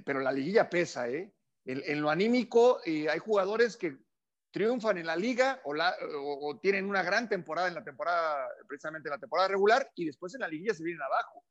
pero 0.05 0.21
la 0.21 0.33
liguilla 0.33 0.71
pesa, 0.71 1.09
¿eh? 1.11 1.33
En, 1.65 2.01
lo 2.01 2.09
anímico, 2.09 2.81
eh, 2.87 3.11
hay 3.11 3.19
jugadores 3.19 3.77
que 3.77 3.99
triunfan 4.51 4.99
en 4.99 5.07
la 5.07 5.17
liga 5.17 5.61
o, 5.65 6.59
tienen 6.61 6.89
una 6.89 7.03
gran 7.03 7.29
temporada 7.29 7.69
en 7.69 7.75
la 7.75 7.85
temporada, 7.85 8.49
precisamente 8.67 9.09
en 9.09 9.13
la 9.13 9.19
temporada 9.19 9.49
regular, 9.49 9.91
y 9.95 10.07
después 10.07 10.35
en 10.35 10.41
la 10.41 10.49
liguilla 10.49 10.75
se 10.75 10.85
vienen 10.85 11.03
abajo, 11.03 11.45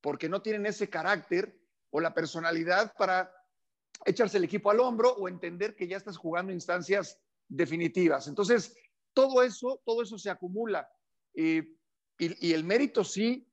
porque 0.00 0.28
no 0.28 0.42
tienen 0.42 0.66
ese 0.66 0.88
carácter 0.88 1.58
o 1.90 2.00
la 2.00 2.12
personalidad 2.12 2.92
para 2.96 3.32
echarse 4.04 4.36
el 4.36 4.44
equipo 4.44 4.70
al 4.70 4.80
hombro 4.80 5.10
o 5.14 5.28
entender 5.28 5.74
que 5.74 5.88
ya 5.88 5.96
estás 5.96 6.16
jugando 6.16 6.52
instancias 6.52 7.18
definitivas. 7.48 8.28
Entonces, 8.28 8.76
todo 9.14 9.42
eso, 9.42 9.80
todo 9.84 10.02
eso 10.02 10.18
se 10.18 10.30
acumula. 10.30 10.88
y, 11.34 11.74
el 12.18 12.64
mérito 12.64 13.04
sí 13.04 13.46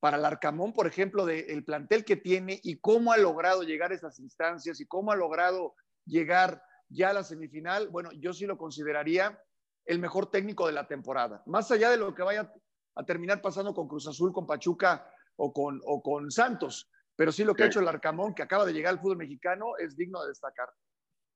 para 0.00 0.16
el 0.16 0.24
Arcamón, 0.24 0.72
por 0.72 0.86
ejemplo, 0.86 1.26
del 1.26 1.64
plantel 1.64 2.04
que 2.04 2.16
tiene 2.16 2.58
y 2.62 2.78
cómo 2.78 3.12
ha 3.12 3.18
logrado 3.18 3.62
llegar 3.62 3.92
a 3.92 3.94
esas 3.94 4.18
instancias 4.18 4.80
y 4.80 4.86
cómo 4.86 5.12
ha 5.12 5.16
logrado 5.16 5.74
llegar 6.06 6.62
ya 6.90 7.12
la 7.12 7.24
semifinal, 7.24 7.88
bueno, 7.88 8.10
yo 8.12 8.32
sí 8.32 8.46
lo 8.46 8.58
consideraría 8.58 9.40
el 9.86 9.98
mejor 9.98 10.30
técnico 10.30 10.66
de 10.66 10.72
la 10.72 10.86
temporada. 10.86 11.42
Más 11.46 11.70
allá 11.70 11.90
de 11.90 11.96
lo 11.96 12.14
que 12.14 12.22
vaya 12.22 12.52
a 12.96 13.04
terminar 13.04 13.40
pasando 13.40 13.72
con 13.72 13.88
Cruz 13.88 14.06
Azul, 14.08 14.32
con 14.32 14.46
Pachuca 14.46 15.10
o 15.36 15.52
con, 15.52 15.80
o 15.84 16.02
con 16.02 16.30
Santos, 16.30 16.90
pero 17.16 17.32
sí 17.32 17.44
lo 17.44 17.54
que 17.54 17.62
ha 17.62 17.66
hecho 17.66 17.80
el 17.80 17.88
Arcamón, 17.88 18.34
que 18.34 18.42
acaba 18.42 18.66
de 18.66 18.72
llegar 18.72 18.92
al 18.92 19.00
fútbol 19.00 19.18
mexicano, 19.18 19.76
es 19.78 19.96
digno 19.96 20.22
de 20.22 20.28
destacar. 20.28 20.68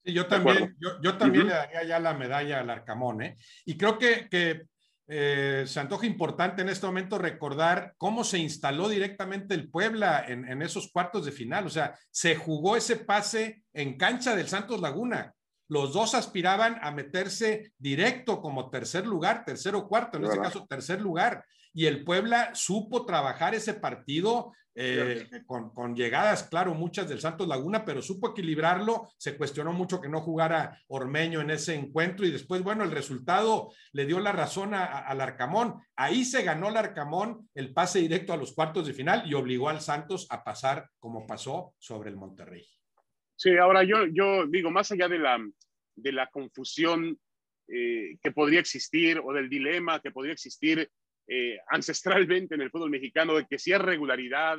Sí, 0.05 0.13
yo 0.13 0.27
también, 0.27 0.77
yo, 1.03 1.17
también 1.17 1.47
le 1.47 1.55
daría 1.55 1.85
ya 1.85 1.99
la 1.99 2.15
medalla 2.15 2.61
al 2.61 2.71
Arcamón, 2.71 3.23
¿eh? 3.23 3.37
Y 3.65 3.79
creo 3.79 3.99
que, 3.99 4.29
que 4.29 4.67
eh, 5.07 5.65
se 5.67 5.81
antoja 5.81 6.07
importante 6.07 6.63
en 6.63 6.69
este 6.69 6.87
momento 6.87 7.19
recordar 7.19 7.95
cómo 7.99 8.25
se 8.25 8.39
instaló 8.39 8.89
directamente 8.89 9.55
el 9.55 9.71
Puebla 9.71 10.25
en, 10.27 10.47
en, 10.49 10.63
esos 10.63 10.91
cuartos 10.91 11.25
de 11.25 11.33
final. 11.33 11.67
O 11.67 11.71
sea, 11.71 11.99
se 12.11 12.37
jugó 12.37 12.77
ese 12.77 12.97
pase 12.97 13.65
en 13.73 13.97
cancha 13.97 14.35
del 14.35 14.49
Santos 14.49 14.81
Laguna. 14.81 15.35
Los 15.69 15.93
dos 15.93 16.15
aspiraban 16.15 16.79
a 16.83 16.91
meterse 16.91 17.73
directo 17.79 18.41
como 18.41 18.71
tercer 18.71 19.07
lugar, 19.07 19.45
tercero 19.45 19.79
o 19.79 19.89
cuarto, 19.89 20.19
en 20.19 20.25
este 20.25 20.39
caso 20.39 20.67
tercer 20.69 21.01
lugar. 21.01 21.45
Y 21.73 21.87
el 21.87 22.05
Puebla 22.05 22.55
supo 22.55 23.05
trabajar 23.05 23.55
ese 23.55 23.75
partido 23.75 24.53
eh, 24.77 25.29
con, 25.47 25.95
llegadas, 25.95 26.45
claro, 26.45 26.75
muchas 26.75 27.09
del 27.09 27.21
Santos 27.21 27.47
Laguna, 27.47 27.85
pero 27.85 28.03
supo 28.03 28.31
equilibrarlo. 28.31 29.09
Se 29.17 29.37
cuestionó 29.37 29.73
mucho 29.73 30.01
que 30.01 30.09
no 30.09 30.21
jugara 30.21 30.81
Ormeño 30.89 31.41
en 31.41 31.51
ese 31.51 31.75
encuentro 31.75 32.27
y 32.27 32.33
después, 32.33 32.63
bueno, 32.63 32.83
el 32.83 32.91
resultado 32.91 33.73
le 33.93 34.07
dio 34.07 34.19
la 34.19 34.33
razón 34.33 34.75
al 34.75 35.21
Arcamón. 35.21 35.81
Ahí 35.97 36.25
se 36.25 36.43
ganó 36.43 36.69
el 36.69 36.77
Arcamón 36.77 37.49
el 37.55 37.73
pase 37.73 38.01
directo 38.01 38.33
a 38.33 38.37
los 38.37 38.53
cuartos 38.53 38.87
de 38.87 38.95
final 38.95 39.23
y 39.27 39.35
obligó 39.35 39.69
al 39.69 39.81
Santos 39.81 40.27
a 40.31 40.43
pasar 40.43 40.91
como 40.99 41.27
pasó 41.27 41.75
sobre 41.79 42.11
el 42.11 42.17
Monterrey. 42.17 42.67
Sí, 43.37 43.57
ahora 43.57 43.83
yo, 43.83 44.07
yo 44.07 44.47
digo, 44.47 44.71
más 44.71 44.91
allá 44.93 45.09
de 45.09 45.19
la, 45.19 45.39
de 45.97 46.13
la 46.13 46.29
confusión 46.29 47.19
eh, 47.69 48.17
que 48.23 48.31
podría 48.31 48.61
existir 48.61 49.21
o 49.25 49.33
del 49.33 49.49
dilema 49.49 50.01
que 50.01 50.11
podría 50.11 50.35
existir 50.35 50.89
eh, 51.27 51.59
ancestralmente 51.69 52.55
en 52.55 52.61
el 52.61 52.71
fútbol 52.71 52.91
mexicano 52.91 53.35
de 53.35 53.47
que 53.47 53.59
si 53.59 53.73
es 53.73 53.81
regularidad 53.81 54.59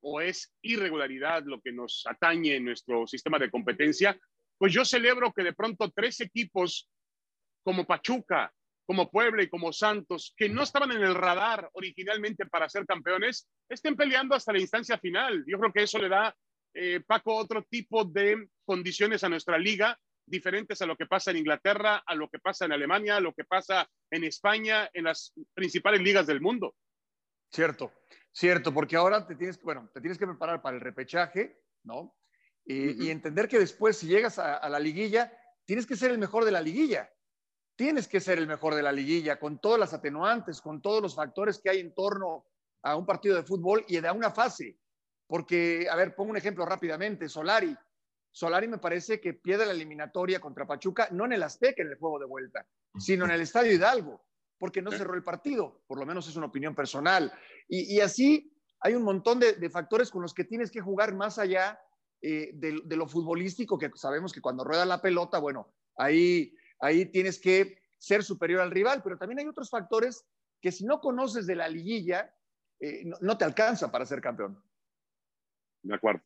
o 0.00 0.20
es 0.20 0.52
irregularidad 0.62 1.44
lo 1.44 1.60
que 1.60 1.72
nos 1.72 2.04
atañe 2.06 2.56
en 2.56 2.64
nuestro 2.64 3.06
sistema 3.06 3.38
de 3.38 3.50
competencia, 3.50 4.18
pues 4.58 4.72
yo 4.72 4.84
celebro 4.84 5.32
que 5.32 5.44
de 5.44 5.52
pronto 5.52 5.90
tres 5.90 6.20
equipos 6.20 6.90
como 7.62 7.86
Pachuca, 7.86 8.52
como 8.84 9.10
Puebla 9.10 9.44
y 9.44 9.48
como 9.48 9.72
Santos, 9.72 10.34
que 10.36 10.48
no 10.48 10.62
estaban 10.64 10.90
en 10.92 11.02
el 11.02 11.14
radar 11.14 11.70
originalmente 11.74 12.46
para 12.46 12.68
ser 12.68 12.84
campeones, 12.84 13.48
estén 13.68 13.94
peleando 13.94 14.34
hasta 14.34 14.52
la 14.52 14.60
instancia 14.60 14.98
final. 14.98 15.44
Yo 15.46 15.58
creo 15.58 15.72
que 15.72 15.82
eso 15.84 15.98
le 15.98 16.08
da, 16.08 16.34
eh, 16.74 17.00
Paco, 17.06 17.34
otro 17.34 17.62
tipo 17.64 18.04
de 18.04 18.48
condiciones 18.64 19.24
a 19.24 19.28
nuestra 19.28 19.58
liga, 19.58 19.98
diferentes 20.26 20.80
a 20.82 20.86
lo 20.86 20.96
que 20.96 21.06
pasa 21.06 21.30
en 21.30 21.38
Inglaterra, 21.38 22.02
a 22.06 22.14
lo 22.14 22.28
que 22.28 22.38
pasa 22.38 22.64
en 22.64 22.72
Alemania, 22.72 23.16
a 23.16 23.20
lo 23.20 23.34
que 23.34 23.44
pasa 23.44 23.88
en 24.10 24.24
España, 24.24 24.88
en 24.92 25.04
las 25.04 25.32
principales 25.54 26.00
ligas 26.00 26.26
del 26.26 26.40
mundo. 26.40 26.74
Cierto, 27.50 27.92
cierto, 28.32 28.72
porque 28.72 28.96
ahora 28.96 29.26
te 29.26 29.34
tienes, 29.34 29.60
bueno, 29.62 29.90
te 29.92 30.00
tienes 30.00 30.18
que 30.18 30.26
preparar 30.26 30.62
para 30.62 30.76
el 30.76 30.80
repechaje, 30.80 31.60
¿no? 31.84 32.16
Y, 32.64 33.10
entender 33.10 33.48
que 33.48 33.58
después, 33.58 33.96
si 33.96 34.06
llegas 34.06 34.38
a 34.38 34.68
la 34.68 34.78
liguilla, 34.78 35.36
tienes 35.64 35.84
que 35.84 35.96
ser 35.96 36.12
el 36.12 36.18
mejor 36.18 36.44
de 36.44 36.52
la 36.52 36.60
liguilla 36.60 37.10
tienes 37.76 38.08
que 38.08 38.20
ser 38.20 38.38
el 38.38 38.46
mejor 38.46 38.74
de 38.74 38.82
la 38.82 38.92
liguilla, 38.92 39.38
con 39.38 39.58
todas 39.58 39.80
las 39.80 39.92
atenuantes, 39.92 40.60
con 40.60 40.80
todos 40.80 41.02
los 41.02 41.14
factores 41.14 41.60
que 41.60 41.70
hay 41.70 41.80
en 41.80 41.94
torno 41.94 42.46
a 42.82 42.96
un 42.96 43.06
partido 43.06 43.36
de 43.36 43.42
fútbol 43.42 43.84
y 43.88 43.98
de 43.98 44.10
una 44.10 44.30
fase. 44.30 44.78
Porque, 45.32 45.86
a 45.90 45.96
ver, 45.96 46.14
pongo 46.14 46.32
un 46.32 46.36
ejemplo 46.36 46.66
rápidamente, 46.66 47.26
Solari. 47.26 47.74
Solari 48.30 48.68
me 48.68 48.76
parece 48.76 49.18
que 49.18 49.32
pierde 49.32 49.64
la 49.64 49.72
eliminatoria 49.72 50.40
contra 50.40 50.66
Pachuca, 50.66 51.08
no 51.10 51.24
en 51.24 51.32
el 51.32 51.42
Azteca, 51.42 51.82
en 51.82 51.88
el 51.88 51.96
juego 51.96 52.18
de 52.18 52.26
vuelta, 52.26 52.66
sino 52.98 53.24
en 53.24 53.30
el 53.30 53.40
Estadio 53.40 53.72
Hidalgo, 53.72 54.26
porque 54.58 54.82
no 54.82 54.90
cerró 54.92 55.14
el 55.14 55.24
partido, 55.24 55.80
por 55.86 55.98
lo 55.98 56.04
menos 56.04 56.28
es 56.28 56.36
una 56.36 56.48
opinión 56.48 56.74
personal. 56.74 57.32
Y, 57.66 57.98
así 58.00 58.54
hay 58.80 58.94
un 58.94 59.04
montón 59.04 59.40
de, 59.40 59.70
factores 59.70 60.10
con 60.10 60.20
los 60.20 60.34
que 60.34 60.44
tienes 60.44 60.70
que 60.70 60.82
jugar 60.82 61.14
más 61.14 61.38
allá 61.38 61.80
eh, 62.20 62.50
de, 62.52 62.82
de, 62.84 62.96
lo 62.96 63.08
futbolístico, 63.08 63.78
que 63.78 63.90
sabemos 63.94 64.34
que 64.34 64.42
cuando 64.42 64.64
rueda 64.64 64.84
la 64.84 65.00
pelota, 65.00 65.38
bueno, 65.38 65.72
ahí 65.96 66.54
ahí 66.82 67.06
tienes 67.06 67.40
que 67.40 67.78
ser 67.96 68.22
superior 68.22 68.60
al 68.60 68.70
rival, 68.70 69.02
pero 69.02 69.16
también 69.16 69.38
hay 69.38 69.46
otros 69.46 69.70
factores 69.70 70.26
que 70.60 70.72
si 70.72 70.84
no 70.84 71.00
conoces 71.00 71.46
de 71.46 71.54
la 71.54 71.68
liguilla, 71.68 72.34
eh, 72.80 73.04
no, 73.20 73.38
te 73.38 73.44
alcanza 73.44 73.90
para 73.90 74.04
ser 74.04 74.20
campeón. 74.20 74.62
De 75.82 75.94
acuerdo. 75.94 76.22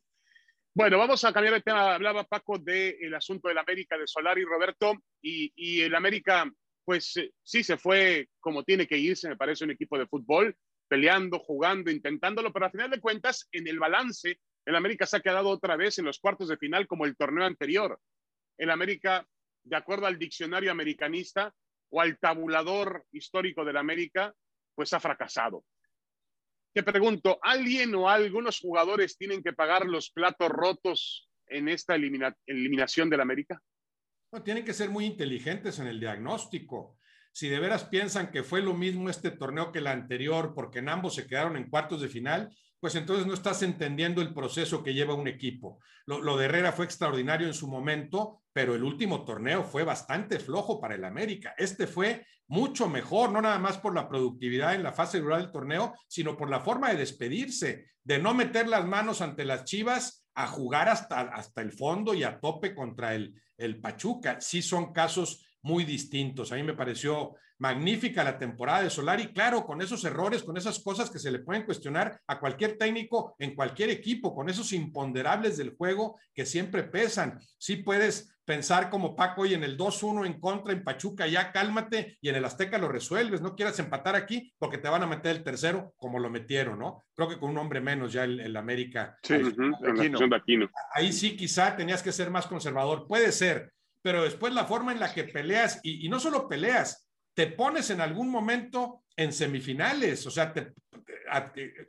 Bueno, 0.73 0.97
vamos 0.97 1.23
a 1.23 1.33
cambiar 1.33 1.55
de 1.55 1.61
tema. 1.61 1.95
Hablaba 1.95 2.23
Paco 2.23 2.59
del 2.59 3.13
asunto 3.15 3.47
del 3.47 3.57
América, 3.57 3.97
de 3.97 4.07
Solari, 4.07 4.43
Roberto, 4.43 4.93
y, 5.21 5.51
y 5.55 5.81
el 5.81 5.95
América, 5.95 6.49
pues 6.85 7.17
eh, 7.17 7.31
sí 7.41 7.63
se 7.63 7.77
fue 7.77 8.29
como 8.39 8.63
tiene 8.63 8.87
que 8.87 8.97
irse, 8.97 9.27
me 9.27 9.37
parece, 9.37 9.63
un 9.63 9.71
equipo 9.71 9.97
de 9.97 10.05
fútbol, 10.05 10.55
peleando, 10.87 11.39
jugando, 11.39 11.89
intentándolo, 11.89 12.53
pero 12.53 12.65
al 12.65 12.71
final 12.71 12.91
de 12.91 13.01
cuentas, 13.01 13.47
en 13.51 13.67
el 13.67 13.79
balance, 13.79 14.39
el 14.65 14.75
América 14.75 15.05
se 15.05 15.17
ha 15.17 15.21
quedado 15.21 15.49
otra 15.49 15.75
vez 15.75 15.97
en 15.97 16.05
los 16.05 16.19
cuartos 16.19 16.49
de 16.49 16.57
final 16.57 16.87
como 16.87 17.05
el 17.05 17.17
torneo 17.17 17.45
anterior. 17.45 17.99
El 18.57 18.69
América 18.69 19.27
de 19.67 19.75
acuerdo 19.75 20.05
al 20.05 20.17
diccionario 20.17 20.71
americanista 20.71 21.53
o 21.89 22.01
al 22.01 22.17
tabulador 22.17 23.05
histórico 23.11 23.65
de 23.65 23.73
la 23.73 23.81
América, 23.81 24.33
pues 24.75 24.93
ha 24.93 24.99
fracasado. 24.99 25.63
Te 26.77 26.83
pregunto, 26.83 27.39
¿alguien 27.41 27.95
o 27.95 28.07
algunos 28.07 28.59
jugadores 28.59 29.17
tienen 29.17 29.41
que 29.41 29.51
pagar 29.51 29.87
los 29.87 30.11
platos 30.11 30.49
rotos 30.49 31.27
en 31.47 31.69
esta 31.69 31.95
eliminación 31.95 33.09
de 33.09 33.17
la 33.17 33.23
América? 33.23 33.59
No, 34.31 34.43
tienen 34.43 34.63
que 34.63 34.75
ser 34.75 34.91
muy 34.91 35.05
inteligentes 35.05 35.79
en 35.79 35.87
el 35.87 35.99
diagnóstico. 35.99 36.96
Si 37.37 37.49
de 37.49 37.59
veras 37.59 37.83
piensan 37.83 38.31
que 38.31 38.41
fue 38.41 38.63
lo 38.63 38.73
mismo 38.73 39.11
este 39.11 39.29
torneo 39.29 39.71
que 39.71 39.77
el 39.77 39.85
anterior, 39.85 40.53
porque 40.55 40.79
en 40.79 40.89
ambos 40.89 41.13
se 41.13 41.27
quedaron 41.27 41.55
en 41.55 41.69
cuartos 41.69 42.01
de 42.01 42.09
final, 42.09 42.49
pues 42.79 42.95
entonces 42.95 43.27
no 43.27 43.35
estás 43.35 43.61
entendiendo 43.61 44.23
el 44.23 44.33
proceso 44.33 44.81
que 44.81 44.95
lleva 44.95 45.13
un 45.13 45.27
equipo. 45.27 45.77
Lo, 46.07 46.35
de 46.35 46.45
Herrera 46.45 46.71
fue 46.71 46.85
extraordinario 46.85 47.45
en 47.45 47.53
su 47.53 47.67
momento, 47.67 48.41
pero 48.51 48.73
el 48.73 48.83
último 48.83 49.23
torneo 49.23 49.63
fue 49.63 49.83
bastante 49.83 50.39
flojo 50.39 50.81
para 50.81 50.95
el 50.95 51.05
América. 51.05 51.53
Este 51.59 51.85
fue 51.85 52.25
mucho 52.47 52.89
mejor, 52.89 53.31
no 53.31 53.39
nada 53.39 53.59
más 53.59 53.77
por 53.77 53.93
la 53.93 54.09
productividad 54.09 54.73
en 54.73 54.81
la 54.81 54.93
fase 54.93 55.19
rural 55.19 55.43
del 55.43 55.51
torneo, 55.51 55.93
sino 56.07 56.35
por 56.35 56.49
la 56.49 56.61
forma 56.61 56.89
de 56.89 56.97
despedirse, 56.97 57.85
de 58.03 58.17
no 58.17 58.33
meter 58.33 58.67
las 58.67 58.83
manos 58.83 59.21
ante 59.21 59.45
las 59.45 59.63
Chivas 59.63 60.27
a 60.33 60.47
jugar 60.47 60.89
hasta, 60.89 61.21
hasta 61.21 61.61
el 61.61 61.71
fondo 61.71 62.15
y 62.15 62.23
a 62.23 62.39
tope 62.39 62.73
contra 62.73 63.13
el, 63.13 63.39
el 63.57 63.79
Pachuca. 63.79 64.41
Sí 64.41 64.63
son 64.63 64.91
casos 64.91 65.46
muy 65.61 65.83
distintos. 65.83 66.51
A 66.51 66.55
mí 66.55 66.63
me 66.63 66.73
pareció 66.73 67.35
magnífica 67.59 68.23
la 68.23 68.37
temporada 68.37 68.83
de 68.83 68.89
Solari, 68.89 69.33
claro, 69.33 69.65
con 69.65 69.81
esos 69.81 70.03
errores, 70.05 70.43
con 70.43 70.57
esas 70.57 70.79
cosas 70.79 71.09
que 71.09 71.19
se 71.19 71.31
le 71.31 71.39
pueden 71.39 71.63
cuestionar 71.63 72.21
a 72.27 72.39
cualquier 72.39 72.77
técnico 72.77 73.35
en 73.39 73.55
cualquier 73.55 73.89
equipo, 73.89 74.35
con 74.35 74.49
esos 74.49 74.73
imponderables 74.73 75.57
del 75.57 75.75
juego 75.75 76.19
que 76.33 76.45
siempre 76.45 76.83
pesan. 76.83 77.39
Sí 77.57 77.77
puedes 77.77 78.37
pensar 78.45 78.89
como 78.89 79.13
Paco 79.13 79.45
y 79.45 79.53
en 79.53 79.65
el 79.65 79.77
2-1 79.77 80.25
en 80.25 80.39
contra 80.39 80.71
en 80.71 80.83
Pachuca, 80.83 81.27
ya 81.27 81.51
cálmate 81.51 82.17
y 82.21 82.29
en 82.29 82.35
el 82.35 82.45
Azteca 82.45 82.77
lo 82.77 82.87
resuelves, 82.87 83.41
no 83.41 83.55
quieras 83.55 83.77
empatar 83.79 84.15
aquí 84.15 84.53
porque 84.57 84.77
te 84.77 84.87
van 84.87 85.03
a 85.03 85.07
meter 85.07 85.35
el 85.35 85.43
tercero 85.43 85.93
como 85.97 86.17
lo 86.17 86.29
metieron, 86.29 86.79
¿no? 86.79 87.03
Creo 87.13 87.27
que 87.27 87.37
con 87.37 87.49
un 87.49 87.57
hombre 87.57 87.81
menos 87.81 88.13
ya 88.13 88.23
el, 88.23 88.55
América. 88.55 89.17
Sí, 89.21 89.33
ahí, 89.33 90.11
ahí 90.93 91.11
sí 91.11 91.35
quizá 91.35 91.75
tenías 91.75 92.01
que 92.01 92.13
ser 92.13 92.31
más 92.31 92.47
conservador, 92.47 93.05
puede 93.05 93.33
ser, 93.33 93.73
pero 94.07 94.23
después 94.23 94.53
la 94.53 94.63
forma 94.63 94.93
en 94.93 95.01
la 95.01 95.13
que 95.13 95.25
peleas, 95.25 95.81
y, 95.83 96.07
no 96.07 96.17
solo 96.17 96.47
peleas, 96.47 97.09
te 97.33 97.47
pones 97.47 97.89
en 97.89 97.99
algún 97.99 98.29
momento 98.29 99.03
en 99.17 99.33
semifinales, 99.33 100.25
o 100.25 100.31
sea, 100.31 100.53
te, 100.53 100.71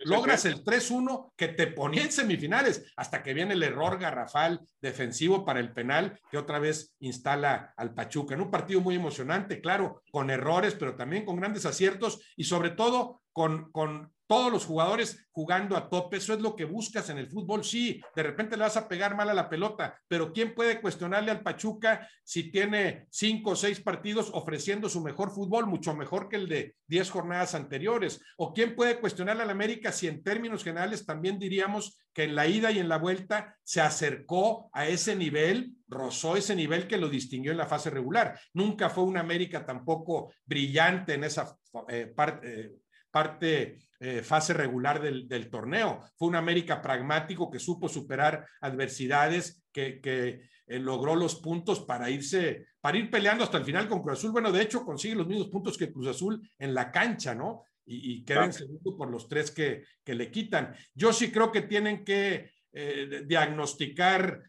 logras 0.01 0.45
el 0.45 0.65
3-1 0.65 1.35
que 1.37 1.47
te 1.47 1.69
ponía 1.69 2.03
en 2.03 2.11
semifinales, 2.11 2.93
hasta 2.97 3.23
que 3.23 3.35
viene 3.35 3.55
el 3.55 3.63
error 3.63 4.01
garrafal 4.01 4.61
defensivo 4.81 5.45
para 5.45 5.61
el 5.61 5.73
penal 5.73 6.19
que 6.29 6.39
otra 6.39 6.59
vez 6.59 6.97
instala 6.99 7.73
al 7.77 7.95
Pachuca. 7.95 8.35
En 8.35 8.41
un 8.41 8.51
partido 8.51 8.81
muy 8.81 8.97
emocionante, 8.97 9.61
claro, 9.61 10.03
con 10.11 10.29
errores, 10.29 10.75
pero 10.75 10.97
también 10.97 11.25
con 11.25 11.37
grandes 11.37 11.67
aciertos 11.67 12.21
y 12.35 12.43
sobre 12.43 12.71
todo 12.71 13.23
con, 13.33 13.71
con 13.71 14.13
todos 14.29 14.53
los 14.53 14.67
jugadores 14.67 15.27
jugando 15.33 15.77
a 15.77 15.89
tope, 15.89 16.19
eso 16.19 16.35
es 16.35 16.41
lo 16.41 16.55
que 16.55 16.67
buscas 16.67 17.09
en 17.09 17.19
el 17.19 17.29
fútbol. 17.29 17.65
Sí, 17.65 18.01
de 18.15 18.23
repente 18.23 18.57
le 18.57 18.63
vas 18.63 18.77
a 18.77 18.87
pegar 18.87 19.17
mal 19.17 19.31
a 19.31 19.35
la 19.35 19.49
pelota, 19.49 19.99
pero 20.07 20.33
¿quién 20.33 20.55
puede 20.55 20.81
cuestionarle 20.81 21.31
al 21.31 21.43
Pachuca 21.43 22.07
si 22.23 22.51
tiene 22.51 23.07
cinco 23.11 23.51
o 23.51 23.57
seis 23.57 23.81
partidos 23.81 24.31
ofreciendo 24.35 24.89
su 24.89 25.01
mejor 25.01 25.31
fútbol, 25.31 25.67
mucho 25.67 25.95
mejor 25.95 26.29
que 26.29 26.37
el 26.37 26.49
de 26.49 26.77
diez 26.87 27.11
jornadas 27.11 27.55
anteriores? 27.55 28.21
¿O 28.37 28.53
quién 28.53 28.77
puede 28.77 29.01
cuestionarle 29.01 29.45
al 29.45 29.51
América 29.51 29.93
si 29.93 30.09
en 30.09 30.23
términos 30.23 30.63
generales 30.63 31.07
también 31.07 31.39
diríamos 31.39 31.99
que 32.13 32.25
en 32.25 32.35
la 32.35 32.47
ida 32.47 32.71
y 32.71 32.79
en 32.79 32.89
la 32.89 32.99
vuelta 32.99 33.57
se 33.63 33.81
acercó 33.81 34.69
a 34.75 34.87
ese 34.89 35.17
nivel, 35.17 35.73
rozó 35.87 36.37
ese 36.37 36.55
nivel 36.55 36.87
que 36.87 36.99
lo 36.99 37.09
distinguió 37.09 37.53
en 37.53 37.59
la 37.59 37.67
fase 37.67 37.89
regular? 37.89 38.39
Nunca 38.53 38.91
fue 38.91 39.05
una 39.05 39.21
América 39.21 39.65
tampoco 39.65 40.35
brillante 40.45 41.15
en 41.15 41.25
esa 41.25 41.57
eh, 41.89 42.13
parte. 42.15 42.61
Eh, 42.61 42.73
parte 43.11 43.79
eh, 44.01 44.23
fase 44.23 44.55
regular 44.55 45.03
del, 45.03 45.51
torneo. 45.51 46.01
Fue 46.17 46.29
un 46.29 46.37
América 46.37 46.81
pragmático 46.81 47.51
que 47.51 47.59
supo 47.59 47.89
superar 47.89 48.47
adversidades, 48.61 49.65
que, 49.73 50.01
eh, 50.05 50.79
logró 50.79 51.17
los 51.17 51.35
puntos 51.37 51.81
para 51.81 52.09
irse, 52.09 52.67
para 52.81 52.97
ir 52.97 53.11
peleando 53.11 53.43
hasta 53.43 53.59
el 53.59 53.65
final 53.65 53.89
con 53.89 54.01
Cruz 54.01 54.19
Azul. 54.19 54.31
Bueno, 54.31 54.53
de 54.53 54.63
hecho, 54.63 54.85
consigue 54.85 55.17
los 55.17 55.27
mismos 55.27 55.49
puntos 55.49 55.77
que 55.77 55.91
Cruz 55.91 56.07
Azul 56.07 56.41
en 56.61 56.75
la 56.75 56.93
cancha, 56.93 57.35
¿no? 57.35 57.65
Y, 57.91 58.23
queda 58.23 58.45
en 58.45 58.53
segundo 58.53 58.97
por 58.97 59.11
los 59.11 59.29
tres 59.29 59.51
que, 59.51 59.83
le 60.05 60.31
quitan. 60.31 60.75
Yo 60.95 61.13
sí 61.13 61.33
creo 61.33 61.51
que 61.51 61.63
tienen 61.63 62.05
que 62.05 62.53
eh, 62.73 63.25
diagnosticar 63.27 64.43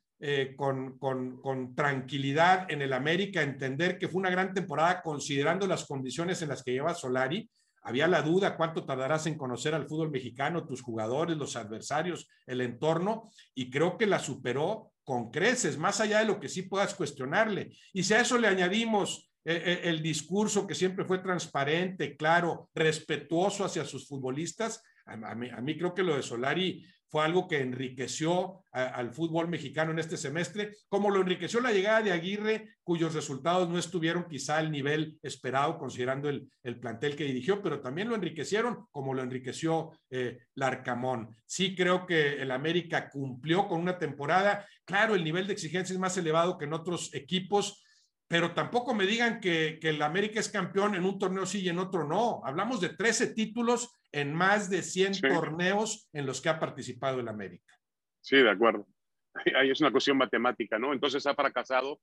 con, 0.57 0.99
con, 0.99 1.39
con, 1.39 1.73
tranquilidad 1.73 2.69
en 2.69 2.81
el 2.81 2.91
América, 2.91 3.41
entender 3.41 3.97
que 3.97 4.09
fue 4.09 4.19
una 4.19 4.29
gran 4.29 4.53
temporada 4.53 5.01
considerando 5.01 5.65
las 5.65 5.85
condiciones 5.85 6.41
en 6.41 6.49
las 6.49 6.61
que 6.61 6.73
lleva 6.73 6.93
Solari 6.93 7.49
había 7.89 8.07
la 8.07 8.21
duda 8.21 8.55
cuánto 8.55 8.85
tardarás 8.85 9.25
en 9.25 9.35
conocer 9.35 9.73
al 9.73 9.87
fútbol 9.87 10.11
mexicano, 10.11 10.65
tus 10.65 10.81
jugadores, 10.81 11.35
los 11.37 11.55
adversarios, 11.55 12.27
el 12.45 12.61
entorno, 12.61 13.31
y 13.55 13.71
creo 13.71 13.97
que 13.97 14.05
la 14.05 14.19
superó 14.19 14.91
con 15.03 15.31
creces, 15.31 15.77
más 15.77 15.99
allá 15.99 16.19
de 16.19 16.25
lo 16.25 16.39
que 16.39 16.49
sí 16.49 16.61
puedas 16.61 16.93
cuestionarle. 16.93 17.71
Y 17.91 18.03
si 18.03 18.13
a 18.13 18.21
eso 18.21 18.37
le 18.37 18.47
añadimos 18.47 19.31
eh, 19.43 19.61
eh, 19.65 19.79
el 19.85 20.03
discurso 20.03 20.67
que 20.67 20.75
siempre 20.75 21.03
fue 21.03 21.17
transparente, 21.17 22.15
claro, 22.15 22.69
respetuoso 22.75 23.65
hacia 23.65 23.85
sus 23.85 24.07
futbolistas, 24.07 24.83
a, 25.07 25.33
mí, 25.33 25.49
a 25.49 25.59
mí 25.59 25.75
creo 25.75 25.95
que 25.95 26.03
lo 26.03 26.15
de 26.15 26.21
Solari 26.21 26.85
fue 27.09 27.23
algo 27.23 27.47
que 27.47 27.59
enriqueció 27.59 28.63
al 28.71 29.11
fútbol 29.11 29.47
mexicano 29.47 29.91
en 29.91 29.99
este 29.99 30.15
semestre, 30.15 30.75
como 30.87 31.09
lo 31.09 31.21
enriqueció 31.21 31.59
la 31.59 31.71
llegada 31.71 32.03
de 32.03 32.11
Aguirre, 32.11 32.75
cuyos 32.83 33.15
resultados 33.15 33.67
no 33.67 33.79
estuvieron 33.79 34.27
quizá 34.29 34.57
al 34.57 34.71
nivel 34.71 35.17
esperado 35.23 35.79
considerando 35.79 36.29
el, 36.29 36.49
plantel 36.79 37.15
que 37.15 37.23
dirigió, 37.23 37.63
pero 37.63 37.81
también 37.81 38.09
lo 38.09 38.15
enriquecieron 38.15 38.85
como 38.91 39.15
lo 39.15 39.23
enriqueció 39.23 39.91
eh, 40.11 40.39
Larcamón. 40.53 41.35
Sí 41.45 41.75
creo 41.75 42.05
que 42.05 42.41
el 42.41 42.51
América 42.51 43.09
cumplió 43.09 43.67
con 43.67 43.81
una 43.81 43.97
temporada, 43.97 44.67
claro, 44.85 45.15
el 45.15 45.23
nivel 45.23 45.47
de 45.47 45.53
exigencia 45.53 45.93
es 45.93 45.99
más 45.99 46.15
elevado 46.17 46.57
que 46.57 46.65
en 46.65 46.73
otros 46.73 47.13
equipos, 47.15 47.83
pero 48.29 48.53
tampoco 48.53 48.93
me 48.93 49.07
digan 49.07 49.41
que, 49.41 49.79
que 49.81 49.89
el 49.89 50.01
América 50.03 50.39
es 50.39 50.49
campeón 50.49 50.93
en 50.93 51.03
un 51.03 51.17
torneo 51.17 51.47
sí 51.47 51.61
y 51.61 51.69
en 51.69 51.79
otro 51.79 52.07
no. 52.07 52.41
Hablamos 52.45 52.79
de 52.79 52.89
13 52.89 53.33
títulos 53.33 53.91
en 54.11 54.33
más 54.35 54.69
de 54.69 54.83
100 54.83 55.19
torneos 55.21 56.07
en 56.13 56.27
los 56.27 56.39
que 56.39 56.49
ha 56.49 56.59
participado 56.59 57.19
el 57.19 57.27
América. 57.27 57.73
Sí, 58.21 58.37
de 58.37 58.51
acuerdo. 58.51 58.87
es 59.45 59.81
una 59.81 59.91
cuestión 59.91 60.17
matemática, 60.17 60.77
¿no? 60.77 60.93
Entonces 60.93 61.25
ha 61.25 61.33
fracasado 61.33 61.99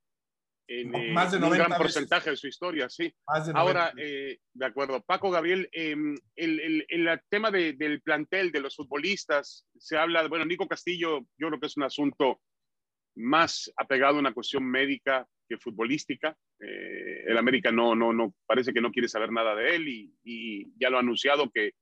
en, 0.68 0.92
eh, 0.92 1.12
Más 1.12 1.30
de 1.30 1.38
un 1.38 1.50
gran 1.50 1.70
porcentaje 1.78 2.30
de 2.30 2.36
su 2.36 2.48
historia, 2.48 2.88
sí. 2.88 3.14
Ahora, 3.54 3.92
eh, 3.96 4.40
de 4.52 4.66
acuerdo. 4.66 5.00
Paco 5.00 5.30
Gabriel, 5.30 5.68
em, 5.70 6.16
el, 6.34 6.84
el, 6.88 7.20
tema 7.28 7.52
del 7.52 8.02
plantel, 8.02 8.50
de 8.50 8.60
los 8.60 8.74
futbolistas, 8.74 9.64
se 9.78 9.96
habla, 9.96 10.26
bueno, 10.26 10.44
Nico 10.44 10.66
Castillo, 10.66 11.20
yo 11.38 11.48
creo 11.48 11.60
que 11.60 11.66
es 11.66 11.76
un 11.76 11.84
asunto 11.84 12.40
más 13.14 13.72
apegado 13.76 14.16
a 14.16 14.18
una 14.18 14.34
cuestión 14.34 14.64
médica 14.64 15.24
que 15.48 15.58
futbolística. 15.58 16.36
Eh, 16.60 17.24
el 17.26 17.38
América 17.38 17.70
no, 17.70 17.94
no, 17.94 18.12
no, 18.12 18.34
parece 18.46 18.72
que 18.72 18.80
no 18.80 18.90
quiere 18.90 19.08
saber 19.08 19.32
nada 19.32 19.54
de 19.54 19.76
él 19.76 19.88
y, 19.88 20.14
y 20.24 20.66
ya 20.78 20.90
lo 20.90 20.96
ha 20.96 21.00
anunciado 21.00 21.50
que, 21.50 21.72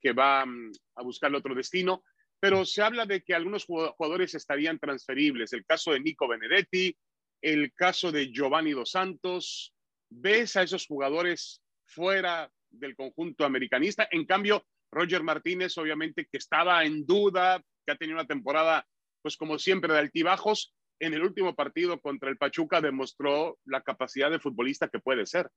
que 0.00 0.12
va 0.12 0.44
mm, 0.46 0.72
a 0.96 1.02
buscarle 1.02 1.38
otro 1.38 1.54
destino. 1.54 2.02
Pero 2.40 2.64
se 2.64 2.82
habla 2.82 3.04
de 3.04 3.22
que 3.22 3.34
algunos 3.34 3.66
jugadores 3.66 4.34
estarían 4.34 4.78
transferibles. 4.78 5.52
El 5.52 5.66
caso 5.66 5.92
de 5.92 6.00
Nico 6.00 6.26
Benedetti, 6.26 6.96
el 7.42 7.72
caso 7.74 8.10
de 8.10 8.32
Giovanni 8.32 8.72
Dos 8.72 8.92
Santos. 8.92 9.74
¿Ves 10.08 10.56
a 10.56 10.62
esos 10.62 10.86
jugadores 10.86 11.62
fuera 11.86 12.50
del 12.70 12.96
conjunto 12.96 13.44
americanista? 13.44 14.08
En 14.10 14.24
cambio, 14.24 14.64
Roger 14.90 15.22
Martínez, 15.22 15.76
obviamente, 15.78 16.26
que 16.30 16.38
estaba 16.38 16.84
en 16.84 17.04
duda, 17.04 17.62
que 17.86 17.92
ha 17.92 17.96
tenido 17.96 18.18
una 18.18 18.26
temporada, 18.26 18.86
pues 19.22 19.36
como 19.36 19.58
siempre, 19.58 19.92
de 19.92 20.00
altibajos, 20.00 20.74
en 21.00 21.14
el 21.14 21.22
último 21.22 21.56
partido 21.56 22.00
contra 22.00 22.28
el 22.28 22.36
Pachuca 22.36 22.80
demostró 22.80 23.58
la 23.64 23.82
capacidad 23.82 24.30
de 24.30 24.38
futbolista 24.38 24.88
que 24.88 25.00
puede 25.00 25.26
ser. 25.26 25.50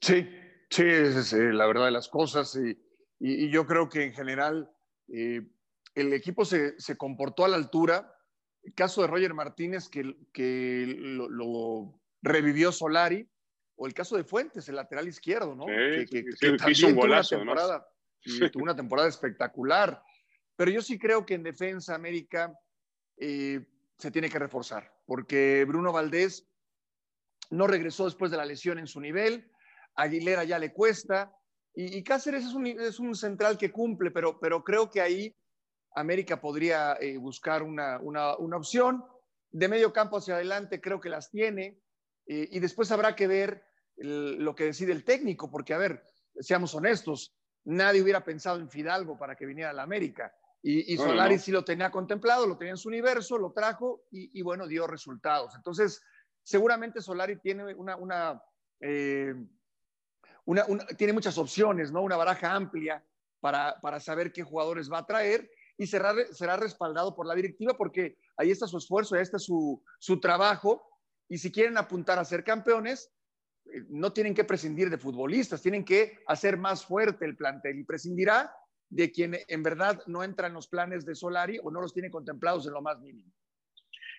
Sí, 0.00 0.28
sí, 0.70 0.84
es, 0.84 1.32
eh, 1.32 1.52
la 1.52 1.66
verdad 1.66 1.86
de 1.86 1.90
las 1.90 2.08
cosas. 2.08 2.56
Y, 2.56 2.78
yo 3.50 3.66
creo 3.66 3.88
que 3.88 4.02
en 4.04 4.14
general 4.14 4.68
eh, 5.08 5.42
el 5.94 6.12
equipo 6.12 6.44
se, 6.44 6.78
se, 6.80 6.96
comportó 6.96 7.44
a 7.44 7.48
la 7.48 7.56
altura. 7.56 8.12
El 8.62 8.74
caso 8.74 9.02
de 9.02 9.08
Roger 9.08 9.34
Martínez, 9.34 9.88
que, 9.88 10.16
que 10.32 10.86
lo, 10.98 12.00
revivió 12.22 12.72
Solari, 12.72 13.28
o 13.76 13.86
el 13.86 13.94
caso 13.94 14.16
de 14.16 14.24
Fuentes, 14.24 14.68
el 14.68 14.76
lateral 14.76 15.08
izquierdo, 15.08 15.54
¿no? 15.56 15.66
que, 15.66 16.24
hizo 16.68 16.86
un 16.86 16.94
golazo, 16.94 17.36
tuvo 17.36 17.42
una 17.42 17.54
temporada, 17.54 17.88
tuvo 18.52 18.62
una 18.62 18.76
temporada 18.76 19.08
espectacular. 19.08 20.02
Pero 20.56 20.70
yo 20.70 20.82
sí 20.82 20.98
creo 20.98 21.26
que 21.26 21.34
en 21.34 21.42
defensa 21.42 21.94
América 21.94 22.52
eh, 23.16 23.64
se 24.02 24.10
tiene 24.10 24.28
que 24.28 24.38
reforzar, 24.40 24.92
porque 25.06 25.64
Bruno 25.64 25.92
Valdés 25.92 26.48
no 27.50 27.68
regresó 27.68 28.06
después 28.06 28.32
de 28.32 28.36
la 28.36 28.44
lesión 28.44 28.80
en 28.80 28.88
su 28.88 29.00
nivel, 29.00 29.48
Aguilera 29.94 30.42
ya 30.42 30.58
le 30.58 30.72
cuesta, 30.72 31.32
y, 31.72 32.02
Cáceres 32.02 32.44
es 32.44 32.52
un, 32.52 32.66
es 32.66 32.98
un, 32.98 33.14
central 33.14 33.56
que 33.56 33.70
cumple, 33.70 34.10
pero, 34.10 34.40
pero 34.40 34.62
creo 34.64 34.90
que 34.90 35.00
ahí 35.00 35.34
América 35.94 36.40
podría 36.40 36.94
eh, 37.00 37.16
buscar 37.16 37.62
una, 37.62 37.98
una, 38.00 38.36
una, 38.36 38.58
opción. 38.58 39.02
De 39.50 39.68
medio 39.68 39.90
campo 39.90 40.18
hacia 40.18 40.34
adelante 40.34 40.82
creo 40.82 41.00
que 41.00 41.08
las 41.08 41.30
tiene, 41.30 41.78
eh, 42.26 42.48
y 42.50 42.58
después 42.58 42.90
habrá 42.90 43.14
que 43.14 43.26
ver 43.26 43.64
lo 43.96 44.54
que 44.54 44.64
decide 44.64 44.92
el 44.92 45.04
técnico, 45.04 45.50
porque 45.50 45.74
a 45.74 45.78
ver, 45.78 46.04
seamos 46.40 46.74
honestos, 46.74 47.34
nadie 47.64 48.02
hubiera 48.02 48.24
pensado 48.24 48.58
en 48.58 48.68
Fidalgo 48.68 49.16
para 49.16 49.36
que 49.36 49.46
viniera 49.46 49.70
a 49.70 49.74
la 49.74 49.84
América. 49.84 50.34
Y, 50.64 50.96
Solari 50.96 51.40
sí 51.40 51.50
lo 51.50 51.64
tenía 51.64 51.90
contemplado, 51.90 52.46
lo 52.46 52.56
tenía 52.56 52.72
en 52.72 52.78
su 52.78 52.88
universo, 52.88 53.36
lo 53.36 53.52
trajo 53.52 54.04
y, 54.12 54.40
bueno, 54.42 54.68
dio 54.68 54.86
resultados. 54.86 55.56
Entonces, 55.56 56.00
seguramente 56.44 57.02
Solari 57.02 57.36
tiene 57.40 57.74
una, 57.74 57.96
una, 57.96 58.42
eh, 58.80 59.34
una, 60.44 60.64
tiene 60.96 61.12
muchas 61.12 61.36
opciones, 61.36 61.90
¿no? 61.90 62.02
Una 62.02 62.16
baraja 62.16 62.54
amplia 62.54 63.04
para, 63.40 63.80
para, 63.80 63.98
saber 63.98 64.32
qué 64.32 64.44
jugadores 64.44 64.90
va 64.90 64.98
a 64.98 65.06
traer 65.06 65.50
y 65.76 65.88
será, 65.88 66.14
será 66.30 66.56
respaldado 66.56 67.16
por 67.16 67.26
la 67.26 67.34
directiva 67.34 67.76
porque 67.76 68.16
ahí 68.36 68.52
está 68.52 68.68
su 68.68 68.78
esfuerzo, 68.78 69.16
ahí 69.16 69.22
está 69.22 69.40
su, 69.40 69.82
su 69.98 70.20
trabajo. 70.20 70.88
Y 71.28 71.38
si 71.38 71.50
quieren 71.50 71.76
apuntar 71.76 72.20
a 72.20 72.24
ser 72.24 72.44
campeones, 72.44 73.10
eh, 73.64 73.84
no 73.88 74.12
tienen 74.12 74.34
que 74.34 74.44
prescindir 74.44 74.90
de 74.90 74.98
futbolistas, 74.98 75.60
tienen 75.60 75.84
que 75.84 76.20
hacer 76.28 76.56
más 76.56 76.84
fuerte 76.84 77.24
el 77.24 77.36
plantel 77.36 77.80
y 77.80 77.84
prescindirá 77.84 78.54
de 78.92 79.10
quien 79.10 79.38
en 79.48 79.62
verdad 79.62 80.02
no 80.06 80.22
entra 80.22 80.48
en 80.48 80.52
los 80.52 80.68
planes 80.68 81.06
de 81.06 81.14
Solari 81.14 81.58
o 81.62 81.70
no 81.70 81.80
los 81.80 81.94
tiene 81.94 82.10
contemplados 82.10 82.66
en 82.66 82.74
lo 82.74 82.82
más 82.82 83.00
mínimo. 83.00 83.32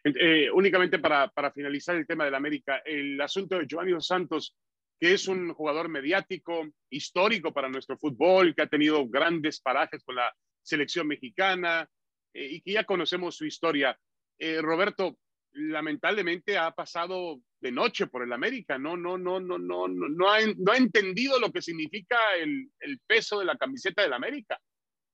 Eh, 0.04 0.50
únicamente 0.52 0.98
para, 0.98 1.28
para, 1.30 1.52
finalizar 1.52 1.96
el 1.96 2.08
tema 2.08 2.26
del 2.26 2.34
América, 2.34 2.82
el 2.84 3.22
asunto 3.22 3.58
de 3.58 3.68
Giovanni 3.68 3.92
Dos 3.92 4.08
Santos, 4.08 4.58
que 5.00 5.14
es 5.14 5.28
un 5.28 5.54
jugador 5.54 5.90
mediático, 5.90 6.68
histórico 6.90 7.54
para 7.54 7.70
nuestro 7.70 7.98
fútbol, 7.98 8.56
que 8.56 8.64
ha 8.64 8.68
tenido 8.68 9.08
grandes 9.08 9.62
parajes 9.62 10.04
con 10.04 10.16
la 10.16 10.34
selección 10.64 11.08
mexicana 11.08 11.88
eh, 12.34 12.48
y 12.54 12.62
que 12.62 12.74
ya 12.74 12.84
conocemos 12.84 13.38
su 13.38 13.46
historia. 13.46 13.98
Eh, 14.40 14.60
Roberto, 14.60 15.20
lamentablemente 15.52 16.58
ha 16.58 16.72
pasado 16.72 17.40
de 17.64 17.72
noche 17.72 18.08
por 18.08 18.24
el 18.24 18.34
América, 18.34 18.78
no, 18.78 18.98
no, 18.98 19.18
no, 19.18 19.40
no, 19.40 19.58
no, 19.58 19.88
no, 19.88 20.10
no, 20.10 20.30
ha, 20.30 20.40
no 20.58 20.72
ha 20.74 20.78
entendido 20.78 21.40
lo 21.40 21.50
que 21.50 21.62
significa 21.62 22.18
el, 22.38 22.70
el 22.82 23.00
peso 23.08 23.40
de 23.40 23.46
la 23.46 23.58
camiseta 23.58 24.02
del 24.02 24.12
América. 24.12 24.60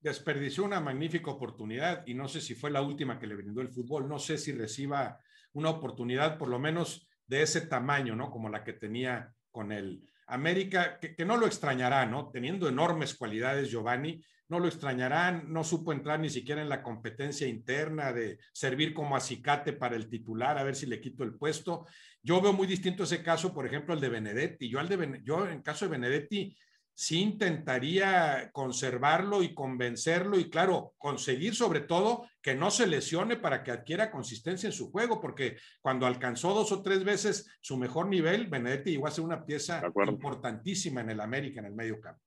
Desperdició 0.02 0.64
una 0.64 0.82
magnífica 0.82 1.30
oportunidad 1.30 2.04
y 2.08 2.16
no 2.16 2.28
sé 2.28 2.42
si 2.42 2.56
fue 2.56 2.72
la 2.72 2.82
última 2.82 3.20
que 3.20 3.28
le 3.28 3.36
brindó 3.36 3.62
el 3.62 3.70
fútbol, 3.70 4.10
no 4.10 4.18
sé 4.18 4.40
si 4.40 4.52
reciba 4.52 5.20
una 5.54 5.70
oportunidad 5.70 6.40
por 6.40 6.48
lo 6.48 6.58
menos 6.58 7.08
de 7.28 7.44
ese 7.44 7.62
tamaño, 7.62 8.16
¿no? 8.16 8.32
Como 8.32 8.50
la 8.50 8.64
que 8.64 8.74
tenía 8.74 9.32
con 9.52 9.72
el 9.72 10.10
América, 10.30 11.00
que, 11.00 11.26
no 11.26 11.38
lo 11.38 11.48
extrañará, 11.48 12.06
¿no? 12.06 12.30
Teniendo 12.30 12.68
enormes 12.70 13.16
cualidades 13.16 13.70
Giovanni, 13.70 14.24
no 14.48 14.60
lo 14.60 14.68
extrañarán, 14.68 15.52
no 15.52 15.64
supo 15.64 15.92
entrar 15.92 16.20
ni 16.20 16.30
siquiera 16.30 16.62
en 16.62 16.70
la 16.70 16.82
competencia 16.82 17.48
interna 17.48 18.12
de 18.14 18.40
servir 18.52 18.94
como 18.94 19.16
acicate 19.16 19.74
para 19.74 19.96
el 19.96 20.10
titular, 20.10 20.58
a 20.58 20.64
ver 20.64 20.76
si 20.76 20.86
le 20.86 21.02
quito 21.02 21.24
el 21.24 21.36
puesto. 21.36 21.86
Yo 22.22 22.42
veo 22.42 22.54
muy 22.54 22.68
distinto 22.68 23.04
ese 23.04 23.24
caso, 23.24 23.54
por 23.54 23.66
ejemplo, 23.66 23.94
el 23.94 24.02
de 24.02 24.10
Benedetti. 24.10 24.70
Yo, 24.70 24.80
al 24.80 24.90
de, 24.90 25.22
yo 25.24 25.48
en 25.48 25.62
caso 25.62 25.86
de 25.86 25.92
Benedetti, 25.92 26.56
sí 27.00 27.22
intentaría 27.22 28.52
conservarlo 28.52 29.42
y 29.42 29.54
convencerlo 29.54 30.38
y, 30.38 30.50
claro, 30.50 30.96
conseguir 30.98 31.56
sobre 31.56 31.80
todo 31.80 32.28
que 32.42 32.56
no 32.56 32.72
se 32.72 32.88
lesione 32.88 33.38
para 33.38 33.64
que 33.64 33.72
adquiera 33.72 34.12
consistencia 34.12 34.68
en 34.68 34.74
su 34.74 34.92
juego, 34.92 35.22
porque 35.22 35.56
cuando 35.80 36.06
alcanzó 36.06 36.54
dos 36.54 36.74
o 36.74 36.82
tres 36.82 37.06
veces 37.06 37.58
su 37.62 37.78
mejor 37.78 38.10
nivel, 38.10 38.48
Benedetti 38.48 38.92
llegó 38.92 39.08
a 39.08 39.12
ser 39.12 39.24
una 39.24 39.46
pieza 39.46 39.82
importantísima 40.10 41.00
en 41.00 41.12
el 41.12 41.22
América, 41.22 41.62
en 41.62 41.68
el 41.68 41.74
medio 41.74 42.02
campo. 42.02 42.22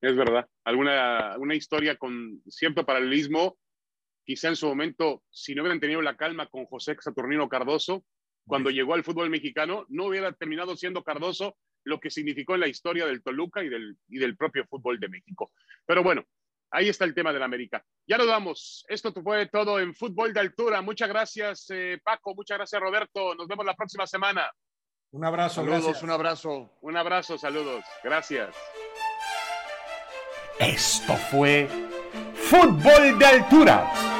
Es 0.00 0.16
verdad. 0.16 0.44
Alguna 0.64 1.36
una 1.38 1.54
historia 1.54 1.94
con 1.94 2.42
cierto 2.48 2.84
paralelismo, 2.84 3.58
quizá 4.24 4.48
en 4.48 4.56
su 4.56 4.66
momento, 4.66 5.22
si 5.30 5.54
no 5.54 5.62
hubieran 5.62 5.78
tenido 5.78 6.02
la 6.02 6.16
calma 6.16 6.48
con 6.48 6.64
José 6.64 6.96
Saturnino 6.98 7.48
Cardoso, 7.48 8.04
cuando 8.44 8.70
llegó 8.70 8.94
al 8.94 9.04
fútbol 9.04 9.30
mexicano, 9.30 9.86
no 9.88 10.06
hubiera 10.06 10.32
terminado 10.32 10.76
siendo 10.76 11.04
Cardoso 11.04 11.56
lo 11.84 12.00
que 12.00 12.10
significó 12.10 12.54
en 12.54 12.60
la 12.60 12.68
historia 12.68 13.06
del 13.06 13.22
Toluca 13.22 13.62
y 13.62 13.68
del, 13.68 13.96
y 14.08 14.18
del 14.18 14.36
propio 14.36 14.66
fútbol 14.66 14.98
de 15.00 15.08
México. 15.08 15.50
Pero 15.86 16.02
bueno, 16.02 16.24
ahí 16.70 16.88
está 16.88 17.04
el 17.04 17.14
tema 17.14 17.32
del 17.32 17.42
América. 17.42 17.84
Ya 18.06 18.18
nos 18.18 18.26
vamos. 18.26 18.84
Esto 18.88 19.12
fue 19.12 19.46
todo 19.46 19.80
en 19.80 19.94
Fútbol 19.94 20.32
de 20.32 20.40
Altura. 20.40 20.82
Muchas 20.82 21.08
gracias, 21.08 21.66
eh, 21.70 22.00
Paco. 22.02 22.34
Muchas 22.34 22.58
gracias, 22.58 22.80
Roberto. 22.80 23.34
Nos 23.34 23.48
vemos 23.48 23.64
la 23.64 23.74
próxima 23.74 24.06
semana. 24.06 24.50
Un 25.12 25.24
abrazo. 25.24 25.64
Saludos, 25.64 26.02
un 26.02 26.10
abrazo. 26.10 26.70
Un 26.82 26.96
abrazo, 26.96 27.36
saludos. 27.36 27.84
Gracias. 28.02 28.54
Esto 30.58 31.16
fue 31.30 31.68
Fútbol 32.34 33.18
de 33.18 33.26
Altura. 33.26 34.19